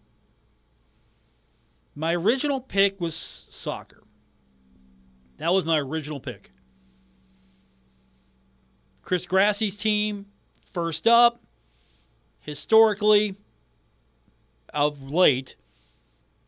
My 1.96 2.16
original 2.16 2.62
pick 2.62 3.02
was 3.02 3.16
soccer. 3.16 4.04
That 5.38 5.52
was 5.54 5.66
my 5.66 5.80
original 5.80 6.20
pick. 6.20 6.52
Chris 9.02 9.26
Grassie's 9.26 9.76
team, 9.76 10.28
first 10.72 11.08
up. 11.08 11.42
Historically, 12.42 13.36
of 14.74 15.12
late, 15.12 15.56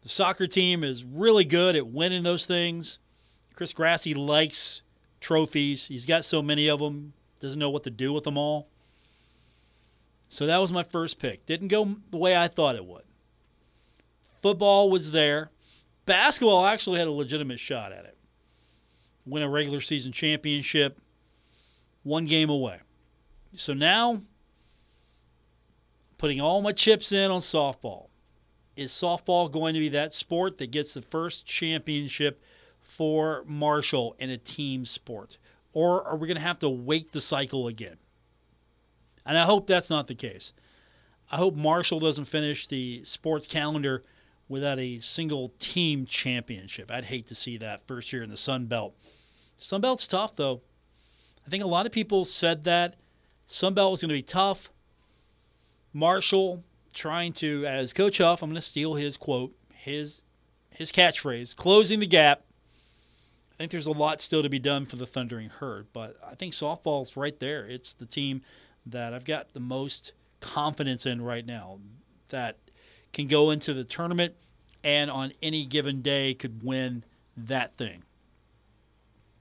the 0.04 0.10
soccer 0.10 0.48
team 0.48 0.84
is 0.84 1.04
really 1.04 1.46
good 1.46 1.76
at 1.76 1.88
winning 1.88 2.24
those 2.24 2.46
things. 2.46 3.00
Chris 3.56 3.74
Grassie 3.74 4.16
likes 4.16 4.82
trophies. 5.20 5.88
He's 5.88 6.06
got 6.06 6.26
so 6.26 6.42
many 6.42 6.70
of 6.70 6.80
them, 6.80 7.14
doesn't 7.40 7.60
know 7.60 7.70
what 7.70 7.84
to 7.84 7.90
do 7.90 8.12
with 8.12 8.24
them 8.24 8.38
all. 8.38 8.68
So 10.30 10.46
that 10.48 10.58
was 10.58 10.72
my 10.72 10.84
first 10.84 11.20
pick. 11.20 11.46
Didn't 11.46 11.68
go 11.68 11.98
the 12.10 12.18
way 12.18 12.36
I 12.36 12.48
thought 12.48 12.76
it 12.76 12.86
would. 12.86 13.04
Football 14.42 14.90
was 14.90 15.12
there. 15.12 15.52
Basketball 16.06 16.66
actually 16.66 17.00
had 17.00 17.08
a 17.08 17.12
legitimate 17.12 17.60
shot 17.60 17.92
at 17.92 18.06
it. 18.06 18.18
Win 19.26 19.44
a 19.44 19.50
regular 19.50 19.82
season 19.82 20.12
championship, 20.12 21.00
one 22.04 22.26
game 22.26 22.50
away. 22.50 22.80
So 23.56 23.74
now, 23.74 24.24
putting 26.18 26.42
all 26.42 26.62
my 26.62 26.72
chips 26.72 27.12
in 27.12 27.30
on 27.30 27.42
softball 27.42 28.08
is 28.76 28.92
softball 28.92 29.52
going 29.52 29.74
to 29.74 29.80
be 29.80 29.90
that 29.90 30.14
sport 30.14 30.58
that 30.58 30.72
gets 30.72 30.94
the 30.94 31.02
first 31.02 31.46
championship 31.46 32.42
for 32.92 33.46
Marshall 33.48 34.18
in 34.20 34.30
a 34.30 34.38
team 34.38 34.86
sport? 34.86 35.38
Or 35.72 36.04
are 36.06 36.18
we 36.18 36.28
going 36.28 36.36
to 36.36 36.44
have 36.44 36.60
to 36.60 36.68
wait 36.68 37.14
the 37.14 37.22
cycle 37.22 37.68
again? 37.68 37.96
And 39.26 39.38
I 39.38 39.46
hope 39.46 39.66
that's 39.66 39.90
not 39.90 40.08
the 40.08 40.14
case. 40.14 40.52
I 41.32 41.38
hope 41.38 41.56
Marshall 41.56 42.02
doesn't 42.02 42.26
finish 42.26 42.68
the 42.68 43.06
sports 43.06 43.48
calendar 43.48 44.04
without 44.50 44.78
a 44.78 45.00
single 45.00 45.54
team 45.58 46.06
championship. 46.06 46.92
I'd 46.92 47.06
hate 47.06 47.28
to 47.28 47.36
see 47.36 47.56
that 47.60 47.88
first 47.88 48.12
year 48.12 48.24
in 48.24 48.30
the 48.30 48.36
Sun 48.36 48.66
Belt. 48.66 48.94
Sun 49.58 49.80
Belt's 49.80 50.06
tough, 50.06 50.36
though. 50.36 50.60
I 51.48 51.50
think 51.50 51.64
a 51.64 51.68
lot 51.68 51.86
of 51.86 51.94
people 51.94 52.26
said 52.26 52.66
that 52.66 52.96
Sun 53.48 53.74
Belt 53.74 53.92
was 53.92 54.02
going 54.02 54.10
to 54.10 54.16
be 54.16 54.22
tough. 54.22 54.70
Marshall 55.94 56.66
trying 56.94 57.32
to, 57.34 57.66
as 57.66 57.94
Coach 57.94 58.18
Huff, 58.18 58.44
I'm 58.44 58.50
going 58.50 58.56
to 58.56 58.62
steal 58.62 58.96
his 58.96 59.16
quote, 59.16 59.56
his 59.74 60.24
his 60.72 60.92
catchphrase, 60.92 61.56
closing 61.56 62.00
the 62.00 62.08
gap. 62.08 62.44
I 63.54 63.58
think 63.58 63.72
there's 63.72 63.88
a 63.88 63.92
lot 63.92 64.22
still 64.22 64.42
to 64.44 64.50
be 64.50 64.60
done 64.60 64.86
for 64.86 64.96
the 64.96 65.06
Thundering 65.06 65.50
Herd, 65.50 65.88
but 65.94 66.18
I 66.26 66.36
think 66.36 66.54
softball's 66.54 67.16
right 67.16 67.40
there. 67.40 67.66
It's 67.66 67.94
the 67.94 68.06
team 68.06 68.42
that 68.86 69.14
I've 69.14 69.26
got 69.26 69.54
the 69.54 69.60
most 69.60 70.14
confidence 70.40 71.06
in 71.06 71.22
right 71.22 71.46
now 71.46 71.80
that 72.30 72.58
can 73.14 73.28
go 73.28 73.52
into 73.52 73.74
the 73.74 73.84
tournament 73.84 74.34
and 74.84 75.12
on 75.12 75.34
any 75.42 75.66
given 75.66 76.02
day 76.02 76.34
could 76.34 76.64
win 76.64 77.04
that 77.38 77.78
thing. 77.78 78.04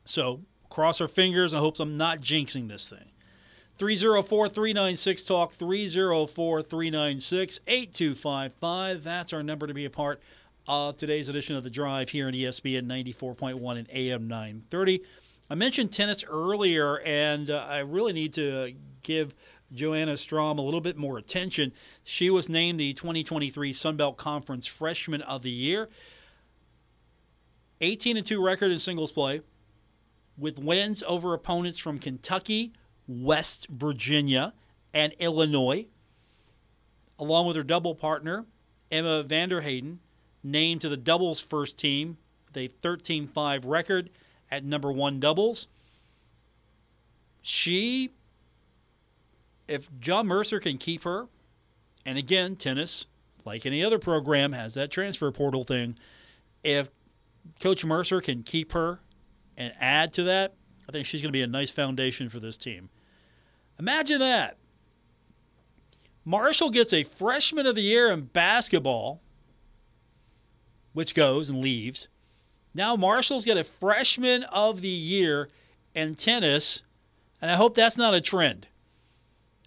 So 0.04 0.42
cross 0.68 1.00
our 1.00 1.08
fingers. 1.08 1.54
I 1.54 1.58
hope 1.58 1.78
I'm 1.80 1.96
not 1.96 2.20
jinxing 2.20 2.68
this 2.68 2.88
thing. 2.88 3.10
304 3.78 4.48
396 4.50 5.24
Talk, 5.24 5.52
304 5.54 6.62
396 6.62 7.60
8255. 7.66 9.02
That's 9.02 9.32
our 9.32 9.42
number 9.42 9.66
to 9.66 9.72
be 9.72 9.86
a 9.86 9.90
part 9.90 10.20
of 10.66 10.96
today's 10.96 11.28
edition 11.28 11.56
of 11.56 11.64
The 11.64 11.70
Drive 11.70 12.10
here 12.10 12.28
in 12.28 12.34
ESPN 12.34 12.86
94.1 12.86 13.78
and 13.78 13.88
AM 13.90 14.28
930. 14.28 15.02
I 15.48 15.54
mentioned 15.54 15.92
tennis 15.92 16.24
earlier, 16.28 17.00
and 17.00 17.50
uh, 17.50 17.66
I 17.68 17.78
really 17.78 18.12
need 18.12 18.34
to 18.34 18.74
give 19.02 19.34
Joanna 19.72 20.16
Strom 20.16 20.58
a 20.58 20.62
little 20.62 20.80
bit 20.80 20.96
more 20.96 21.18
attention. 21.18 21.72
She 22.04 22.30
was 22.30 22.48
named 22.48 22.78
the 22.78 22.92
2023 22.94 23.72
Sunbelt 23.72 24.16
Conference 24.16 24.66
Freshman 24.66 25.22
of 25.22 25.42
the 25.42 25.50
Year. 25.50 25.88
18 27.80 28.16
and 28.16 28.26
2 28.26 28.44
record 28.44 28.70
in 28.70 28.78
singles 28.78 29.12
play, 29.12 29.40
with 30.36 30.58
wins 30.58 31.02
over 31.06 31.34
opponents 31.34 31.78
from 31.78 31.98
Kentucky, 31.98 32.72
West 33.08 33.66
Virginia, 33.70 34.52
and 34.92 35.14
Illinois, 35.18 35.86
along 37.18 37.46
with 37.46 37.56
her 37.56 37.62
double 37.62 37.94
partner, 37.94 38.44
Emma 38.90 39.24
Vanderheyden, 39.24 39.98
named 40.42 40.80
to 40.80 40.88
the 40.88 40.96
doubles 40.96 41.40
first 41.40 41.78
team 41.78 42.16
with 42.46 42.56
a 42.56 42.68
13 42.82 43.28
5 43.28 43.64
record 43.66 44.10
at 44.50 44.64
number 44.64 44.90
one 44.90 45.20
doubles. 45.20 45.68
She, 47.42 48.10
if 49.68 49.88
John 50.00 50.26
Mercer 50.26 50.60
can 50.60 50.78
keep 50.78 51.04
her, 51.04 51.28
and 52.04 52.18
again, 52.18 52.56
tennis, 52.56 53.06
like 53.44 53.64
any 53.64 53.84
other 53.84 53.98
program, 53.98 54.52
has 54.52 54.74
that 54.74 54.90
transfer 54.90 55.30
portal 55.30 55.64
thing. 55.64 55.96
If 56.62 56.90
Coach 57.60 57.84
Mercer 57.84 58.20
can 58.20 58.42
keep 58.42 58.72
her 58.72 59.00
and 59.56 59.72
add 59.80 60.12
to 60.14 60.24
that, 60.24 60.54
I 60.88 60.92
think 60.92 61.06
she's 61.06 61.22
going 61.22 61.28
to 61.28 61.32
be 61.32 61.42
a 61.42 61.46
nice 61.46 61.70
foundation 61.70 62.28
for 62.28 62.40
this 62.40 62.56
team. 62.56 62.90
Imagine 63.78 64.18
that. 64.20 64.56
Marshall 66.24 66.70
gets 66.70 66.92
a 66.92 67.02
freshman 67.02 67.66
of 67.66 67.74
the 67.74 67.82
year 67.82 68.10
in 68.10 68.22
basketball, 68.22 69.22
which 70.92 71.14
goes 71.14 71.48
and 71.48 71.60
leaves. 71.60 72.08
Now 72.74 72.96
Marshall's 72.96 73.44
got 73.44 73.56
a 73.56 73.64
freshman 73.64 74.44
of 74.44 74.80
the 74.80 74.88
year 74.88 75.48
in 75.94 76.14
tennis, 76.14 76.82
and 77.40 77.50
I 77.50 77.56
hope 77.56 77.74
that's 77.74 77.98
not 77.98 78.14
a 78.14 78.20
trend. 78.20 78.68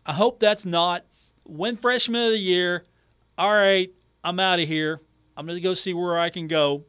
I 0.06 0.14
hope 0.14 0.40
that's 0.40 0.66
not 0.66 1.06
win 1.46 1.78
freshman 1.78 2.24
of 2.24 2.32
the 2.32 2.38
year. 2.38 2.86
All 3.38 3.54
right, 3.54 3.92
I'm 4.24 4.40
out 4.40 4.60
of 4.60 4.68
here. 4.68 5.02
I'm 5.36 5.46
going 5.46 5.58
to 5.58 5.62
go 5.62 5.74
see 5.74 5.94
where 5.94 6.20
I 6.20 6.30
can 6.30 6.48
go 6.48 6.86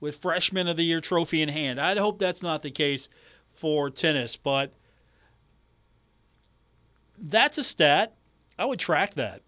with 0.00 0.16
freshman 0.16 0.68
of 0.68 0.76
the 0.76 0.84
year 0.84 1.00
trophy 1.00 1.42
in 1.42 1.48
hand. 1.48 1.80
I 1.80 1.96
hope 1.96 2.18
that's 2.18 2.42
not 2.42 2.62
the 2.62 2.70
case 2.70 3.08
for 3.54 3.90
tennis, 3.90 4.36
but 4.36 4.72
that's 7.18 7.58
a 7.58 7.64
stat. 7.64 8.14
I 8.58 8.64
would 8.64 8.78
track 8.78 9.14
that. 9.14 9.42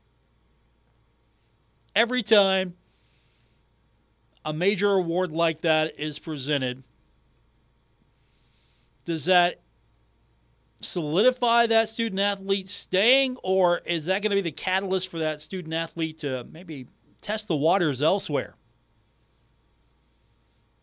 Every 1.94 2.22
time 2.22 2.74
a 4.46 4.52
major 4.52 4.92
award 4.92 5.32
like 5.32 5.62
that 5.62 5.98
is 5.98 6.20
presented, 6.20 6.84
does 9.04 9.24
that 9.24 9.60
solidify 10.80 11.66
that 11.66 11.88
student 11.88 12.20
athlete 12.20 12.68
staying, 12.68 13.36
or 13.42 13.78
is 13.84 14.04
that 14.04 14.22
going 14.22 14.30
to 14.30 14.36
be 14.36 14.40
the 14.40 14.52
catalyst 14.52 15.08
for 15.08 15.18
that 15.18 15.40
student 15.40 15.74
athlete 15.74 16.20
to 16.20 16.46
maybe 16.50 16.86
test 17.20 17.48
the 17.48 17.56
waters 17.56 18.00
elsewhere? 18.00 18.54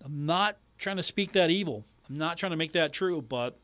I'm 0.04 0.26
not 0.26 0.58
trying 0.78 0.98
to 0.98 1.04
speak 1.04 1.32
that 1.32 1.50
evil. 1.50 1.86
I'm 2.10 2.18
not 2.18 2.38
trying 2.38 2.52
to 2.52 2.58
make 2.58 2.74
that 2.74 2.92
true, 2.92 3.22
but 3.22 3.58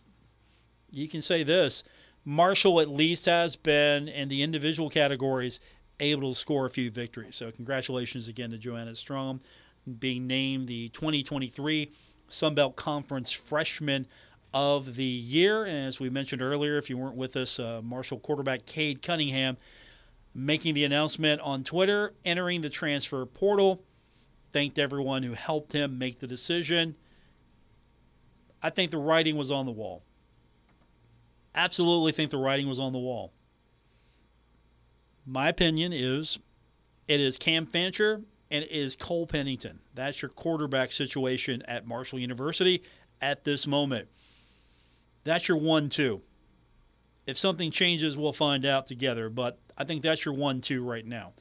you 0.92 1.10
can 1.10 1.22
say 1.22 1.44
this 1.44 1.84
Marshall 2.24 2.80
at 2.80 2.88
least 2.88 3.26
has 3.26 3.58
been 3.58 4.08
in 4.08 4.30
the 4.30 4.44
individual 4.44 4.90
categories 4.90 5.60
able 6.00 6.34
to 6.34 6.40
score 6.40 6.66
a 6.66 6.70
few 6.70 6.90
victories. 6.90 7.36
So, 7.36 7.52
congratulations 7.52 8.30
again 8.30 8.52
to 8.52 8.58
Joanna 8.58 8.96
Strom 8.96 9.42
being 9.94 10.28
named 10.28 10.68
the 10.68 10.90
2023 10.90 11.92
Sunbelt 12.30 12.76
Conference 12.76 13.32
Freshman 13.32 14.08
of 14.54 14.96
the 14.96 15.04
Year. 15.04 15.66
And 15.66 15.88
as 15.88 16.00
we 16.00 16.10
mentioned 16.10 16.42
earlier, 16.42 16.78
if 16.78 16.90
you 16.90 16.98
weren't 16.98 17.16
with 17.16 17.36
us, 17.36 17.60
uh, 17.60 17.82
Marshall 17.84 18.20
quarterback 18.20 18.66
Cade 18.66 19.02
Cunningham 19.02 19.58
making 20.34 20.74
the 20.74 20.86
announcement 20.86 21.42
on 21.42 21.64
Twitter, 21.64 22.14
entering 22.24 22.62
the 22.62 22.70
transfer 22.70 23.26
portal 23.26 23.82
thanked 24.52 24.80
everyone 24.80 25.24
who 25.24 25.34
helped 25.34 25.74
him 25.74 25.98
make 25.98 26.20
the 26.20 26.28
decision. 26.28 26.96
I 28.62 28.70
think 28.70 28.92
the 28.92 28.98
writing 28.98 29.38
was 29.38 29.52
on 29.52 29.66
the 29.66 29.72
wall. 29.72 30.04
Absolutely 31.56 32.12
think 32.12 32.32
the 32.32 32.38
writing 32.38 32.68
was 32.68 32.80
on 32.80 32.94
the 32.94 33.00
wall. 33.00 33.32
My 35.26 35.50
opinion 35.50 35.94
is 35.94 36.40
it 37.08 37.20
is 37.20 37.38
Cam 37.38 37.66
Fancher 37.66 38.22
and 38.52 38.64
it 38.64 38.72
is 38.72 38.96
Cole 38.96 39.28
Pennington. 39.28 39.80
That's 39.94 40.22
your 40.22 40.30
quarterback 40.30 40.92
situation 40.92 41.62
at 41.64 41.88
Marshall 41.88 42.20
University 42.20 42.84
at 43.22 43.44
this 43.44 43.68
moment. 43.68 44.08
That's 45.24 45.48
your 45.48 45.58
1 45.58 45.90
2. 45.90 46.22
If 47.28 47.38
something 47.38 47.70
changes, 47.70 48.18
we'll 48.18 48.34
find 48.34 48.66
out 48.66 48.88
together, 48.88 49.30
but 49.30 49.60
I 49.78 49.84
think 49.84 50.02
that's 50.02 50.26
your 50.26 50.34
1 50.34 50.62
2 50.62 50.84
right 50.84 51.06
now 51.06 51.34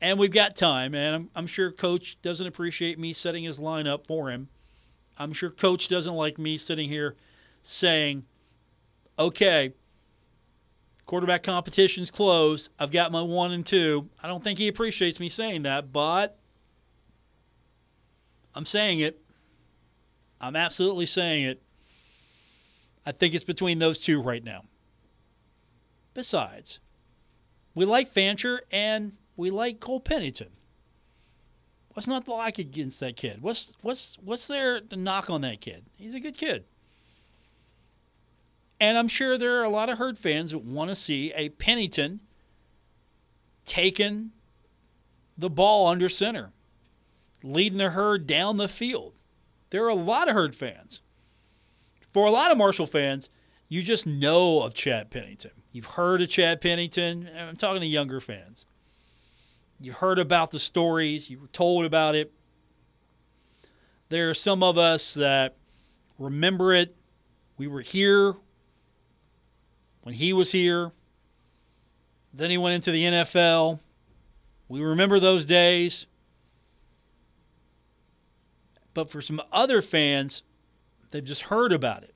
and 0.00 0.18
we've 0.18 0.32
got 0.32 0.56
time. 0.56 0.94
And 0.94 1.14
I'm, 1.14 1.30
I'm, 1.34 1.46
sure 1.46 1.70
Coach 1.70 2.20
doesn't 2.22 2.46
appreciate 2.46 2.98
me 2.98 3.12
setting 3.12 3.44
his 3.44 3.58
lineup 3.58 4.06
for 4.06 4.30
him. 4.30 4.48
I'm 5.18 5.32
sure 5.32 5.50
Coach 5.50 5.88
doesn't 5.88 6.14
like 6.14 6.38
me 6.38 6.56
sitting 6.56 6.88
here 6.88 7.16
saying, 7.62 8.24
okay, 9.18 9.74
quarterback 11.04 11.42
competition's 11.42 12.10
closed. 12.10 12.70
I've 12.78 12.90
got 12.90 13.12
my 13.12 13.20
one 13.20 13.52
and 13.52 13.66
two. 13.66 14.08
I 14.22 14.28
don't 14.28 14.42
think 14.42 14.58
he 14.58 14.68
appreciates 14.68 15.20
me 15.20 15.28
saying 15.28 15.62
that, 15.64 15.92
but 15.92 16.38
I'm 18.54 18.66
saying 18.66 19.00
it. 19.00 19.20
I'm 20.40 20.56
absolutely 20.56 21.06
saying 21.06 21.44
it. 21.44 21.62
I 23.04 23.12
think 23.12 23.34
it's 23.34 23.44
between 23.44 23.78
those 23.78 24.00
two 24.00 24.20
right 24.20 24.44
now. 24.44 24.64
Besides, 26.14 26.80
we 27.74 27.84
like 27.84 28.10
Fancher 28.10 28.62
and 28.70 29.12
we 29.36 29.50
like 29.50 29.80
Cole 29.80 30.00
Pennington. 30.00 30.50
What's 31.94 32.06
not 32.06 32.24
to 32.26 32.32
like 32.32 32.58
against 32.58 33.00
that 33.00 33.16
kid? 33.16 33.42
What's 33.42 33.74
what's 33.82 34.16
what's 34.22 34.46
there 34.46 34.80
to 34.80 34.96
knock 34.96 35.28
on 35.28 35.40
that 35.42 35.60
kid? 35.60 35.84
He's 35.96 36.14
a 36.14 36.20
good 36.20 36.36
kid. 36.36 36.64
And 38.80 38.96
I'm 38.96 39.08
sure 39.08 39.36
there 39.36 39.60
are 39.60 39.64
a 39.64 39.70
lot 39.70 39.90
of 39.90 39.98
herd 39.98 40.18
fans 40.18 40.52
that 40.52 40.62
want 40.62 40.88
to 40.90 40.96
see 40.96 41.32
a 41.34 41.50
Pennington 41.50 42.20
taking 43.66 44.30
the 45.36 45.50
ball 45.50 45.86
under 45.86 46.08
center, 46.08 46.52
leading 47.42 47.78
the 47.78 47.90
herd 47.90 48.26
down 48.26 48.56
the 48.56 48.68
field. 48.68 49.14
There 49.70 49.84
are 49.84 49.88
a 49.88 49.94
lot 49.94 50.28
of 50.28 50.34
herd 50.34 50.54
fans. 50.54 51.02
For 52.12 52.26
a 52.26 52.30
lot 52.30 52.50
of 52.50 52.58
Marshall 52.58 52.86
fans, 52.86 53.28
you 53.68 53.82
just 53.82 54.06
know 54.06 54.62
of 54.62 54.74
Chad 54.74 55.10
Pennington. 55.10 55.52
You've 55.72 55.86
heard 55.86 56.20
of 56.22 56.28
Chad 56.28 56.60
Pennington. 56.60 57.30
I'm 57.36 57.56
talking 57.56 57.80
to 57.80 57.86
younger 57.86 58.20
fans. 58.20 58.66
You've 59.80 59.96
heard 59.96 60.18
about 60.18 60.50
the 60.50 60.58
stories, 60.58 61.30
you 61.30 61.38
were 61.38 61.46
told 61.48 61.84
about 61.84 62.14
it. 62.14 62.32
There 64.10 64.28
are 64.28 64.34
some 64.34 64.62
of 64.62 64.76
us 64.76 65.14
that 65.14 65.56
remember 66.18 66.74
it. 66.74 66.96
We 67.56 67.68
were 67.68 67.80
here 67.80 68.34
when 70.02 70.14
he 70.14 70.32
was 70.32 70.50
here. 70.52 70.90
Then 72.34 72.50
he 72.50 72.58
went 72.58 72.74
into 72.74 72.90
the 72.90 73.04
NFL. 73.04 73.78
We 74.68 74.82
remember 74.82 75.20
those 75.20 75.46
days. 75.46 76.06
But 79.00 79.10
for 79.10 79.22
some 79.22 79.40
other 79.50 79.80
fans, 79.80 80.42
they've 81.10 81.24
just 81.24 81.44
heard 81.44 81.72
about 81.72 82.02
it. 82.02 82.14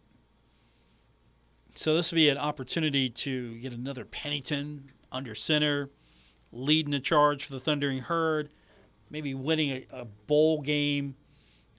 So 1.75 1.95
this 1.95 2.13
will 2.13 2.17
be 2.17 2.29
an 2.29 2.37
opportunity 2.37 3.09
to 3.09 3.59
get 3.59 3.73
another 3.73 4.05
Pennington 4.05 4.91
under 5.11 5.35
center 5.35 5.89
leading 6.53 6.93
a 6.93 7.01
charge 7.01 7.47
for 7.47 7.55
the 7.55 7.59
Thundering 7.59 8.01
Herd, 8.01 8.51
maybe 9.09 9.33
winning 9.33 9.71
a, 9.71 9.87
a 9.91 10.05
bowl 10.05 10.61
game, 10.61 11.17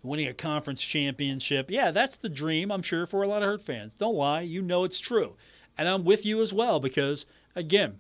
winning 0.01 0.27
a 0.27 0.33
conference 0.33 0.81
championship. 0.81 1.69
Yeah, 1.69 1.91
that's 1.91 2.17
the 2.17 2.27
dream, 2.27 2.71
I'm 2.71 2.81
sure, 2.81 3.05
for 3.05 3.21
a 3.21 3.27
lot 3.27 3.43
of 3.43 3.47
Herd 3.47 3.61
fans. 3.61 3.93
Don't 3.93 4.15
lie, 4.15 4.41
you 4.41 4.63
know 4.63 4.85
it's 4.85 4.99
true. 4.99 5.35
And 5.77 5.87
I'm 5.87 6.03
with 6.03 6.25
you 6.25 6.41
as 6.41 6.51
well 6.51 6.79
because, 6.79 7.27
again, 7.55 7.99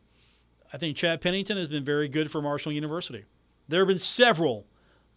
I 0.73 0.79
think 0.79 0.97
Chad 0.97 1.21
Pennington 1.21 1.55
has 1.55 1.67
been 1.67 1.85
very 1.85 2.09
good 2.09 2.31
for 2.31 2.41
Marshall 2.41 2.71
University. 2.71 3.25
There 3.67 3.81
have 3.81 3.89
been 3.89 3.99
several 3.99 4.65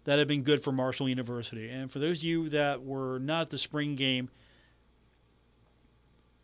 that 0.05 0.19
have 0.19 0.29
been 0.29 0.43
good 0.43 0.63
for 0.63 0.73
Marshall 0.73 1.09
University. 1.09 1.69
And 1.69 1.91
for 1.91 1.99
those 1.99 2.21
of 2.21 2.25
you 2.25 2.49
that 2.51 2.83
were 2.83 3.19
not 3.19 3.43
at 3.43 3.51
the 3.51 3.59
spring 3.59 3.95
game, 3.95 4.31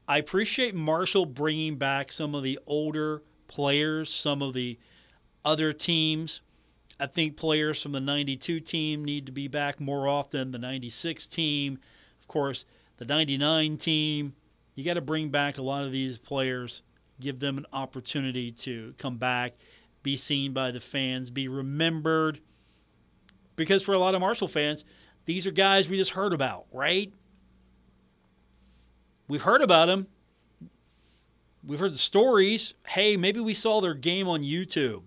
I 0.07 0.19
appreciate 0.19 0.75
Marshall 0.75 1.25
bringing 1.25 1.77
back 1.77 2.13
some 2.13 2.35
of 2.35 2.43
the 2.43 2.59
older 2.67 3.23
players, 3.49 4.13
some 4.13 4.43
of 4.43 4.53
the 4.53 4.79
other 5.45 5.73
teams. 5.73 6.41
I 7.01 7.07
think 7.07 7.37
players 7.37 7.83
from 7.83 7.93
the 7.93 8.01
92 8.01 8.61
team 8.61 9.05
need 9.05 9.27
to 9.27 9.33
be 9.33 9.49
back 9.49 9.81
more 9.81 10.07
often, 10.07 10.53
the 10.53 10.59
96 10.59 11.27
team, 11.27 11.79
of 12.21 12.29
course, 12.29 12.65
the 12.99 13.05
99 13.05 13.79
team. 13.79 14.35
You 14.75 14.85
got 14.85 14.95
to 14.95 15.01
bring 15.01 15.31
back 15.31 15.57
a 15.57 15.63
lot 15.63 15.85
of 15.85 15.93
these 15.93 16.19
players, 16.19 16.83
give 17.21 17.41
them 17.41 17.59
an 17.59 17.67
opportunity 17.73 18.53
to 18.53 18.95
come 18.99 19.17
back, 19.17 19.55
be 20.03 20.17
seen 20.17 20.53
by 20.53 20.71
the 20.71 20.81
fans, 20.81 21.31
be 21.31 21.49
remembered. 21.49 22.41
Because 23.57 23.83
for 23.83 23.95
a 23.95 23.99
lot 23.99 24.15
of 24.15 24.21
Marshall 24.21 24.49
fans, 24.49 24.85
these 25.25 25.47
are 25.47 25.53
guys 25.53 25.89
we 25.89 25.97
just 25.97 26.13
heard 26.13 26.33
about, 26.33 26.67
right? 26.73 27.13
We've 29.29 29.43
heard 29.43 29.63
about 29.63 29.87
them. 29.87 30.09
We've 31.67 31.79
heard 31.79 31.95
the 31.95 31.99
stories. 31.99 32.75
Hey, 32.89 33.17
maybe 33.17 33.41
we 33.41 33.55
saw 33.55 33.81
their 33.81 33.95
game 33.95 34.29
on 34.29 34.43
YouTube. 34.43 35.03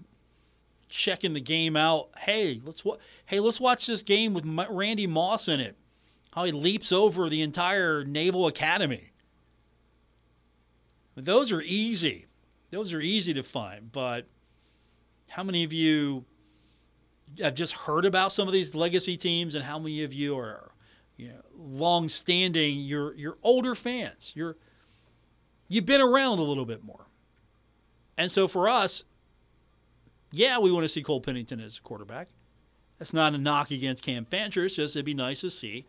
Checking 0.89 1.33
the 1.33 1.41
game 1.41 1.75
out. 1.75 2.09
Hey, 2.19 2.61
let's 2.63 2.83
wa- 2.83 2.97
hey, 3.25 3.39
let's 3.39 3.59
watch 3.59 3.85
this 3.85 4.01
game 4.01 4.33
with 4.33 4.45
Randy 4.69 5.05
Moss 5.05 5.47
in 5.47 5.59
it. 5.59 5.75
How 6.31 6.45
he 6.45 6.51
leaps 6.51 6.91
over 6.91 7.29
the 7.29 7.41
entire 7.41 8.03
Naval 8.03 8.47
Academy. 8.47 9.11
Those 11.15 11.51
are 11.51 11.61
easy. 11.61 12.27
Those 12.71 12.93
are 12.93 13.01
easy 13.01 13.33
to 13.33 13.43
find, 13.43 13.91
but 13.91 14.27
how 15.29 15.43
many 15.43 15.63
of 15.63 15.73
you 15.73 16.25
have 17.39 17.55
just 17.55 17.73
heard 17.73 18.05
about 18.05 18.31
some 18.31 18.47
of 18.47 18.53
these 18.53 18.73
legacy 18.75 19.17
teams 19.17 19.55
and 19.55 19.63
how 19.63 19.79
many 19.79 20.03
of 20.03 20.13
you 20.13 20.37
are 20.37 20.71
you 21.17 21.29
know, 21.29 21.41
long-standing, 21.57 22.77
you're 22.77 23.13
you're 23.15 23.37
older 23.41 23.75
fans. 23.75 24.31
You're 24.35 24.55
you've 25.67 25.85
been 25.85 26.01
around 26.01 26.39
a 26.39 26.43
little 26.43 26.65
bit 26.65 26.83
more. 26.83 27.07
And 28.17 28.31
so 28.31 28.47
for 28.47 28.69
us, 28.69 29.03
yeah, 30.31 30.59
we 30.59 30.71
want 30.71 30.83
to 30.83 30.89
see 30.89 31.01
Cole 31.01 31.21
Pennington 31.21 31.59
as 31.59 31.77
a 31.77 31.81
quarterback. 31.81 32.29
That's 32.99 33.13
not 33.13 33.33
a 33.33 33.37
knock 33.37 33.71
against 33.71 34.03
Cam 34.03 34.25
Fancher. 34.25 34.65
It's 34.65 34.75
just 34.75 34.95
it'd 34.95 35.05
be 35.05 35.13
nice 35.13 35.41
to 35.41 35.49
see 35.49 35.85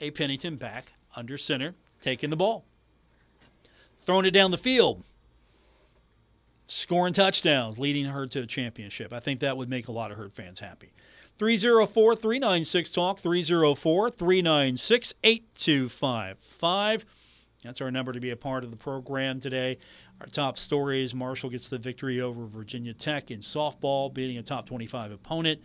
a 0.00 0.10
Pennington 0.10 0.56
back 0.56 0.92
under 1.16 1.36
center 1.36 1.74
taking 2.00 2.30
the 2.30 2.36
ball, 2.36 2.64
throwing 3.98 4.26
it 4.26 4.30
down 4.30 4.52
the 4.52 4.58
field, 4.58 5.02
scoring 6.68 7.14
touchdowns, 7.14 7.78
leading 7.78 8.06
her 8.06 8.26
to 8.26 8.40
a 8.42 8.46
championship. 8.46 9.12
I 9.12 9.20
think 9.20 9.40
that 9.40 9.56
would 9.56 9.68
make 9.68 9.88
a 9.88 9.92
lot 9.92 10.10
of 10.10 10.18
Herd 10.18 10.34
fans 10.34 10.60
happy. 10.60 10.92
304 11.38 12.16
396 12.16 12.92
Talk, 12.92 13.18
304 13.18 14.10
396 14.10 15.14
8255. 15.22 17.04
That's 17.64 17.80
our 17.80 17.90
number 17.90 18.12
to 18.12 18.20
be 18.20 18.30
a 18.30 18.36
part 18.36 18.64
of 18.64 18.70
the 18.70 18.76
program 18.76 19.40
today. 19.40 19.78
Our 20.20 20.26
top 20.26 20.58
story 20.58 21.02
is 21.02 21.14
Marshall 21.14 21.50
gets 21.50 21.68
the 21.68 21.78
victory 21.78 22.20
over 22.20 22.46
Virginia 22.46 22.92
Tech 22.92 23.30
in 23.30 23.40
softball, 23.40 24.12
beating 24.12 24.38
a 24.38 24.42
top 24.42 24.66
25 24.66 25.12
opponent 25.12 25.60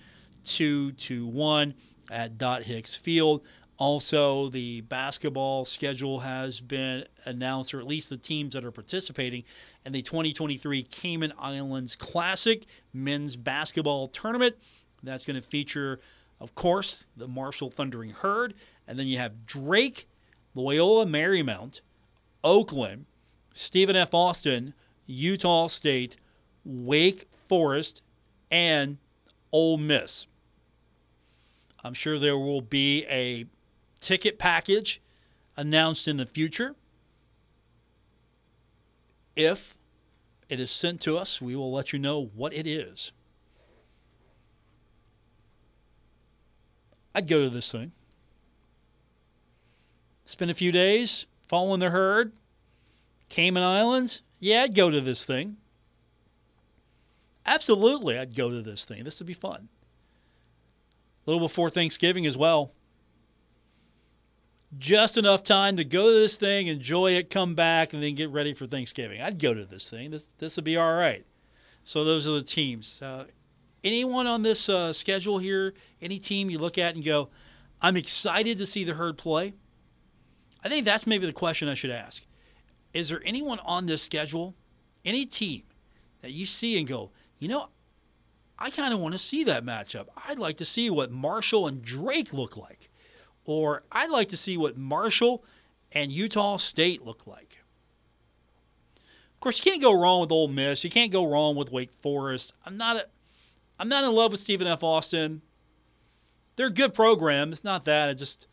2 0.45 0.93
to 0.93 1.27
1 1.27 1.73
at 2.11 2.37
Dot 2.37 2.63
Hicks 2.63 2.95
Field. 2.95 3.41
Also, 3.77 4.49
the 4.49 4.81
basketball 4.81 5.65
schedule 5.65 6.19
has 6.19 6.61
been 6.61 7.05
announced, 7.25 7.73
or 7.73 7.79
at 7.79 7.87
least 7.87 8.09
the 8.09 8.17
teams 8.17 8.53
that 8.53 8.63
are 8.63 8.71
participating 8.71 9.43
in 9.85 9.91
the 9.91 10.01
2023 10.01 10.83
Cayman 10.83 11.33
Islands 11.39 11.95
Classic 11.95 12.65
men's 12.93 13.35
basketball 13.35 14.07
tournament. 14.07 14.55
That's 15.01 15.25
going 15.25 15.41
to 15.41 15.47
feature, 15.47 15.99
of 16.39 16.55
course, 16.55 17.05
the 17.17 17.27
Marshall 17.27 17.71
Thundering 17.71 18.11
Herd. 18.11 18.53
And 18.87 18.99
then 18.99 19.07
you 19.07 19.17
have 19.17 19.45
Drake, 19.45 20.07
Loyola 20.53 21.05
Marymount, 21.05 21.81
Oakland, 22.43 23.05
Stephen 23.51 23.95
F. 23.95 24.13
Austin, 24.13 24.73
Utah 25.07 25.67
State, 25.67 26.15
Wake 26.63 27.27
Forest, 27.49 28.01
and 28.51 28.97
Ole 29.51 29.77
Miss. 29.77 30.27
I'm 31.83 31.93
sure 31.93 32.17
there 32.17 32.37
will 32.37 32.61
be 32.61 33.05
a 33.05 33.45
ticket 34.03 34.37
package 34.37 35.01
announced 35.55 36.07
in 36.07 36.17
the 36.17 36.25
future. 36.25 36.75
If 39.35 39.75
it 40.49 40.59
is 40.59 40.69
sent 40.69 41.01
to 41.01 41.17
us, 41.17 41.41
we 41.41 41.55
will 41.55 41.71
let 41.71 41.93
you 41.93 41.99
know 41.99 42.29
what 42.35 42.53
it 42.53 42.67
is. 42.67 43.11
I'd 47.15 47.27
go 47.27 47.43
to 47.43 47.49
this 47.49 47.71
thing. 47.71 47.91
Spend 50.25 50.51
a 50.51 50.55
few 50.55 50.71
days 50.71 51.25
following 51.47 51.79
the 51.79 51.89
herd. 51.89 52.33
Cayman 53.29 53.63
Islands. 53.63 54.21
Yeah, 54.39 54.63
I'd 54.63 54.75
go 54.75 54.91
to 54.91 55.01
this 55.01 55.23
thing. 55.25 55.57
Absolutely, 57.45 58.17
I'd 58.17 58.35
go 58.35 58.49
to 58.49 58.61
this 58.61 58.85
thing. 58.85 59.03
This 59.03 59.19
would 59.19 59.27
be 59.27 59.33
fun. 59.33 59.69
A 61.25 61.29
little 61.29 61.45
before 61.45 61.69
Thanksgiving 61.69 62.25
as 62.25 62.37
well. 62.37 62.73
Just 64.77 65.17
enough 65.17 65.43
time 65.43 65.77
to 65.77 65.83
go 65.83 66.11
to 66.11 66.19
this 66.19 66.35
thing, 66.35 66.67
enjoy 66.67 67.11
it, 67.11 67.29
come 67.29 67.53
back, 67.53 67.93
and 67.93 68.01
then 68.01 68.15
get 68.15 68.29
ready 68.29 68.53
for 68.53 68.65
Thanksgiving. 68.65 69.21
I'd 69.21 69.39
go 69.39 69.53
to 69.53 69.65
this 69.65 69.89
thing. 69.89 70.11
This 70.11 70.29
this 70.39 70.55
would 70.55 70.65
be 70.65 70.77
all 70.77 70.95
right. 70.95 71.25
So 71.83 72.03
those 72.03 72.25
are 72.25 72.31
the 72.31 72.43
teams. 72.43 73.01
Uh, 73.01 73.25
anyone 73.83 74.25
on 74.25 74.41
this 74.41 74.69
uh, 74.69 74.93
schedule 74.93 75.37
here, 75.37 75.73
any 76.01 76.17
team 76.17 76.49
you 76.49 76.57
look 76.57 76.77
at 76.77 76.95
and 76.95 77.03
go, 77.03 77.29
I'm 77.81 77.97
excited 77.97 78.57
to 78.57 78.65
see 78.65 78.83
the 78.83 78.93
herd 78.93 79.17
play? 79.17 79.53
I 80.63 80.69
think 80.69 80.85
that's 80.85 81.05
maybe 81.05 81.25
the 81.25 81.33
question 81.33 81.67
I 81.67 81.73
should 81.73 81.91
ask. 81.91 82.25
Is 82.93 83.09
there 83.09 83.21
anyone 83.25 83.59
on 83.59 83.85
this 83.85 84.01
schedule, 84.01 84.55
any 85.03 85.25
team 85.25 85.63
that 86.21 86.31
you 86.31 86.45
see 86.45 86.77
and 86.77 86.87
go, 86.87 87.11
you 87.37 87.49
know, 87.49 87.69
I 88.57 88.69
kind 88.69 88.93
of 88.93 88.99
want 88.99 89.13
to 89.13 89.19
see 89.19 89.43
that 89.43 89.65
matchup. 89.65 90.07
I'd 90.27 90.39
like 90.39 90.57
to 90.57 90.65
see 90.65 90.89
what 90.89 91.11
Marshall 91.11 91.67
and 91.67 91.81
Drake 91.81 92.31
look 92.31 92.55
like. 92.55 92.89
Or 93.45 93.83
I'd 93.91 94.09
like 94.09 94.29
to 94.29 94.37
see 94.37 94.57
what 94.57 94.77
Marshall 94.77 95.43
and 95.91 96.11
Utah 96.11 96.57
State 96.57 97.03
look 97.03 97.27
like. 97.27 97.59
Of 98.95 99.39
course, 99.39 99.63
you 99.63 99.69
can't 99.69 99.81
go 99.81 99.99
wrong 99.99 100.21
with 100.21 100.31
Ole 100.31 100.47
Miss. 100.47 100.83
You 100.83 100.89
can't 100.89 101.11
go 101.11 101.25
wrong 101.25 101.55
with 101.55 101.71
Wake 101.71 101.91
Forest. 102.01 102.53
I'm 102.65 102.77
not 102.77 102.95
a, 102.95 103.05
I'm 103.77 103.89
not 103.89 104.05
in 104.05 104.13
love 104.13 104.31
with 104.31 104.39
Stephen 104.39 104.67
F. 104.67 104.83
Austin. 104.83 105.41
They're 106.55 106.67
a 106.67 106.71
good 106.71 106.93
program. 106.93 107.51
It's 107.51 107.63
not 107.63 107.83
that. 107.85 108.09
I 108.09 108.13
just 108.13 108.47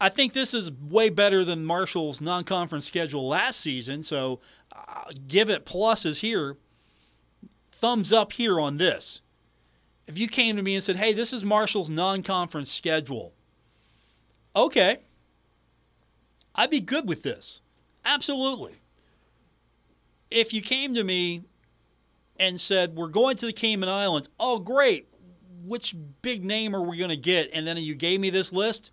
I 0.00 0.08
think 0.08 0.32
this 0.32 0.54
is 0.54 0.70
way 0.70 1.08
better 1.08 1.44
than 1.44 1.64
Marshall's 1.64 2.20
non-conference 2.20 2.86
schedule 2.86 3.28
last 3.28 3.60
season. 3.60 4.02
So 4.02 4.40
uh, 4.72 5.04
give 5.28 5.48
it 5.48 5.64
pluses 5.64 6.20
here. 6.20 6.56
Thumbs 7.70 8.12
up 8.12 8.32
here 8.32 8.60
on 8.60 8.76
this. 8.76 9.20
If 10.06 10.18
you 10.18 10.28
came 10.28 10.56
to 10.56 10.62
me 10.62 10.74
and 10.74 10.84
said, 10.84 10.96
"Hey, 10.96 11.12
this 11.12 11.32
is 11.32 11.44
Marshall's 11.44 11.90
non-conference 11.90 12.70
schedule," 12.70 13.32
okay, 14.54 15.00
I'd 16.54 16.70
be 16.70 16.80
good 16.80 17.08
with 17.08 17.22
this. 17.22 17.60
Absolutely. 18.04 18.74
If 20.30 20.52
you 20.52 20.60
came 20.60 20.94
to 20.94 21.04
me 21.04 21.44
and 22.38 22.60
said, 22.60 22.96
We're 22.96 23.08
going 23.08 23.36
to 23.38 23.46
the 23.46 23.52
Cayman 23.52 23.88
Islands. 23.88 24.28
Oh, 24.38 24.58
great. 24.58 25.08
Which 25.64 25.94
big 26.22 26.44
name 26.44 26.74
are 26.74 26.82
we 26.82 26.98
going 26.98 27.10
to 27.10 27.16
get? 27.16 27.50
And 27.52 27.66
then 27.66 27.76
you 27.78 27.94
gave 27.94 28.20
me 28.20 28.30
this 28.30 28.52
list. 28.52 28.90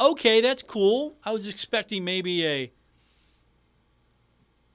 Okay, 0.00 0.40
that's 0.40 0.62
cool. 0.62 1.16
I 1.24 1.32
was 1.32 1.46
expecting 1.46 2.04
maybe 2.04 2.44
a 2.44 2.72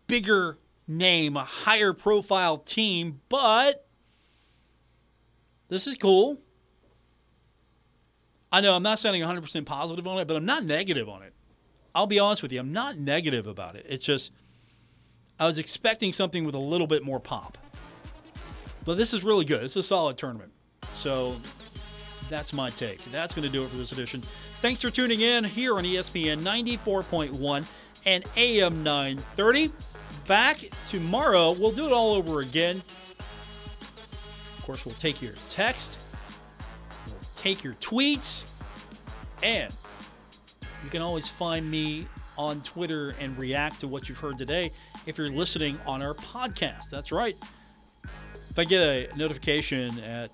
bigger 0.07 0.57
name, 0.87 1.35
a 1.35 1.43
higher 1.43 1.91
profile 1.91 2.59
team, 2.59 3.19
but 3.27 3.86
this 5.69 5.87
is 5.87 5.97
cool. 5.97 6.37
I 8.51 8.61
know 8.61 8.75
I'm 8.75 8.83
not 8.83 8.99
sounding 8.99 9.21
100% 9.21 9.65
positive 9.65 10.07
on 10.07 10.19
it, 10.19 10.27
but 10.27 10.37
I'm 10.37 10.45
not 10.45 10.63
negative 10.63 11.09
on 11.09 11.21
it. 11.21 11.33
I'll 11.93 12.07
be 12.07 12.19
honest 12.19 12.41
with 12.41 12.51
you, 12.51 12.59
I'm 12.59 12.71
not 12.71 12.97
negative 12.97 13.47
about 13.47 13.75
it. 13.75 13.85
It's 13.89 14.05
just 14.05 14.31
I 15.39 15.45
was 15.45 15.57
expecting 15.57 16.13
something 16.13 16.45
with 16.45 16.55
a 16.55 16.59
little 16.59 16.87
bit 16.87 17.03
more 17.03 17.19
pop. 17.19 17.57
But 18.85 18.97
this 18.97 19.13
is 19.13 19.23
really 19.23 19.45
good. 19.45 19.63
It's 19.63 19.75
a 19.75 19.83
solid 19.83 20.17
tournament. 20.17 20.51
So 20.83 21.35
that's 22.29 22.53
my 22.53 22.69
take. 22.69 23.03
That's 23.11 23.33
going 23.33 23.45
to 23.45 23.51
do 23.51 23.63
it 23.63 23.67
for 23.67 23.77
this 23.77 23.91
edition. 23.91 24.21
Thanks 24.61 24.81
for 24.81 24.89
tuning 24.89 25.21
in 25.21 25.43
here 25.43 25.75
on 25.75 25.83
ESPN 25.83 26.39
94.1 26.39 27.69
and 28.05 28.23
AM 28.35 28.83
930. 28.83 29.71
Back 30.27 30.57
tomorrow. 30.87 31.51
We'll 31.51 31.71
do 31.71 31.85
it 31.85 31.91
all 31.91 32.13
over 32.13 32.41
again. 32.41 32.81
Course, 34.67 34.85
we'll 34.85 34.95
take 34.95 35.21
your 35.21 35.33
text, 35.49 35.97
we'll 37.07 37.15
take 37.37 37.63
your 37.63 37.73
tweets, 37.75 38.51
and 39.41 39.73
you 40.83 40.89
can 40.89 41.01
always 41.01 41.29
find 41.29 41.71
me 41.71 42.05
on 42.37 42.61
Twitter 42.61 43.15
and 43.19 43.37
react 43.39 43.79
to 43.79 43.87
what 43.87 44.09
you've 44.09 44.19
heard 44.19 44.37
today 44.37 44.69
if 45.05 45.17
you're 45.17 45.29
listening 45.29 45.79
on 45.87 46.01
our 46.01 46.13
podcast. 46.15 46.89
That's 46.91 47.13
right. 47.13 47.35
If 48.49 48.59
I 48.59 48.65
get 48.65 48.81
a 48.81 49.09
notification 49.15 49.97
at 49.99 50.31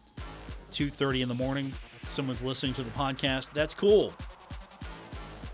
2:30 0.74 1.22
in 1.22 1.30
the 1.30 1.36
morning. 1.36 1.72
Someone's 2.10 2.44
listening 2.44 2.74
to 2.74 2.84
the 2.84 2.92
podcast. 2.92 3.54
That's 3.54 3.74
cool. 3.74 4.14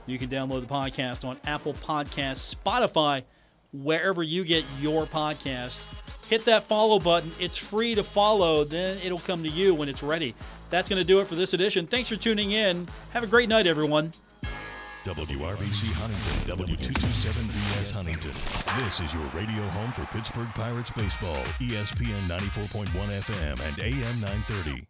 You 0.07 0.17
can 0.17 0.29
download 0.29 0.61
the 0.61 0.73
podcast 0.73 1.27
on 1.27 1.37
Apple 1.45 1.73
Podcasts, 1.73 2.55
Spotify, 2.55 3.23
wherever 3.71 4.23
you 4.23 4.43
get 4.43 4.63
your 4.79 5.05
podcast. 5.05 5.85
Hit 6.29 6.45
that 6.45 6.65
follow 6.65 6.99
button. 6.99 7.31
It's 7.39 7.57
free 7.57 7.95
to 7.95 8.03
follow. 8.03 8.63
Then 8.63 8.99
it'll 9.03 9.17
come 9.17 9.41
to 9.41 9.49
you 9.49 9.73
when 9.73 9.89
it's 9.89 10.03
ready. 10.03 10.35
That's 10.69 10.87
going 10.87 11.01
to 11.01 11.07
do 11.07 11.19
it 11.19 11.27
for 11.27 11.33
this 11.33 11.53
edition. 11.53 11.87
Thanks 11.87 12.07
for 12.07 12.17
tuning 12.17 12.51
in. 12.51 12.87
Have 13.13 13.23
a 13.23 13.27
great 13.27 13.49
night, 13.49 13.65
everyone. 13.65 14.11
WRVC 15.05 15.91
Huntington, 15.93 16.67
W227BS 16.67 17.91
Huntington. 17.93 18.83
This 18.83 18.99
is 18.99 19.13
your 19.13 19.25
radio 19.33 19.67
home 19.69 19.91
for 19.91 20.05
Pittsburgh 20.05 20.49
Pirates 20.53 20.91
baseball, 20.91 21.41
ESPN 21.59 22.27
94.1 22.27 22.87
FM 22.91 23.67
and 23.67 23.79
AM 23.81 24.21
930. 24.21 24.88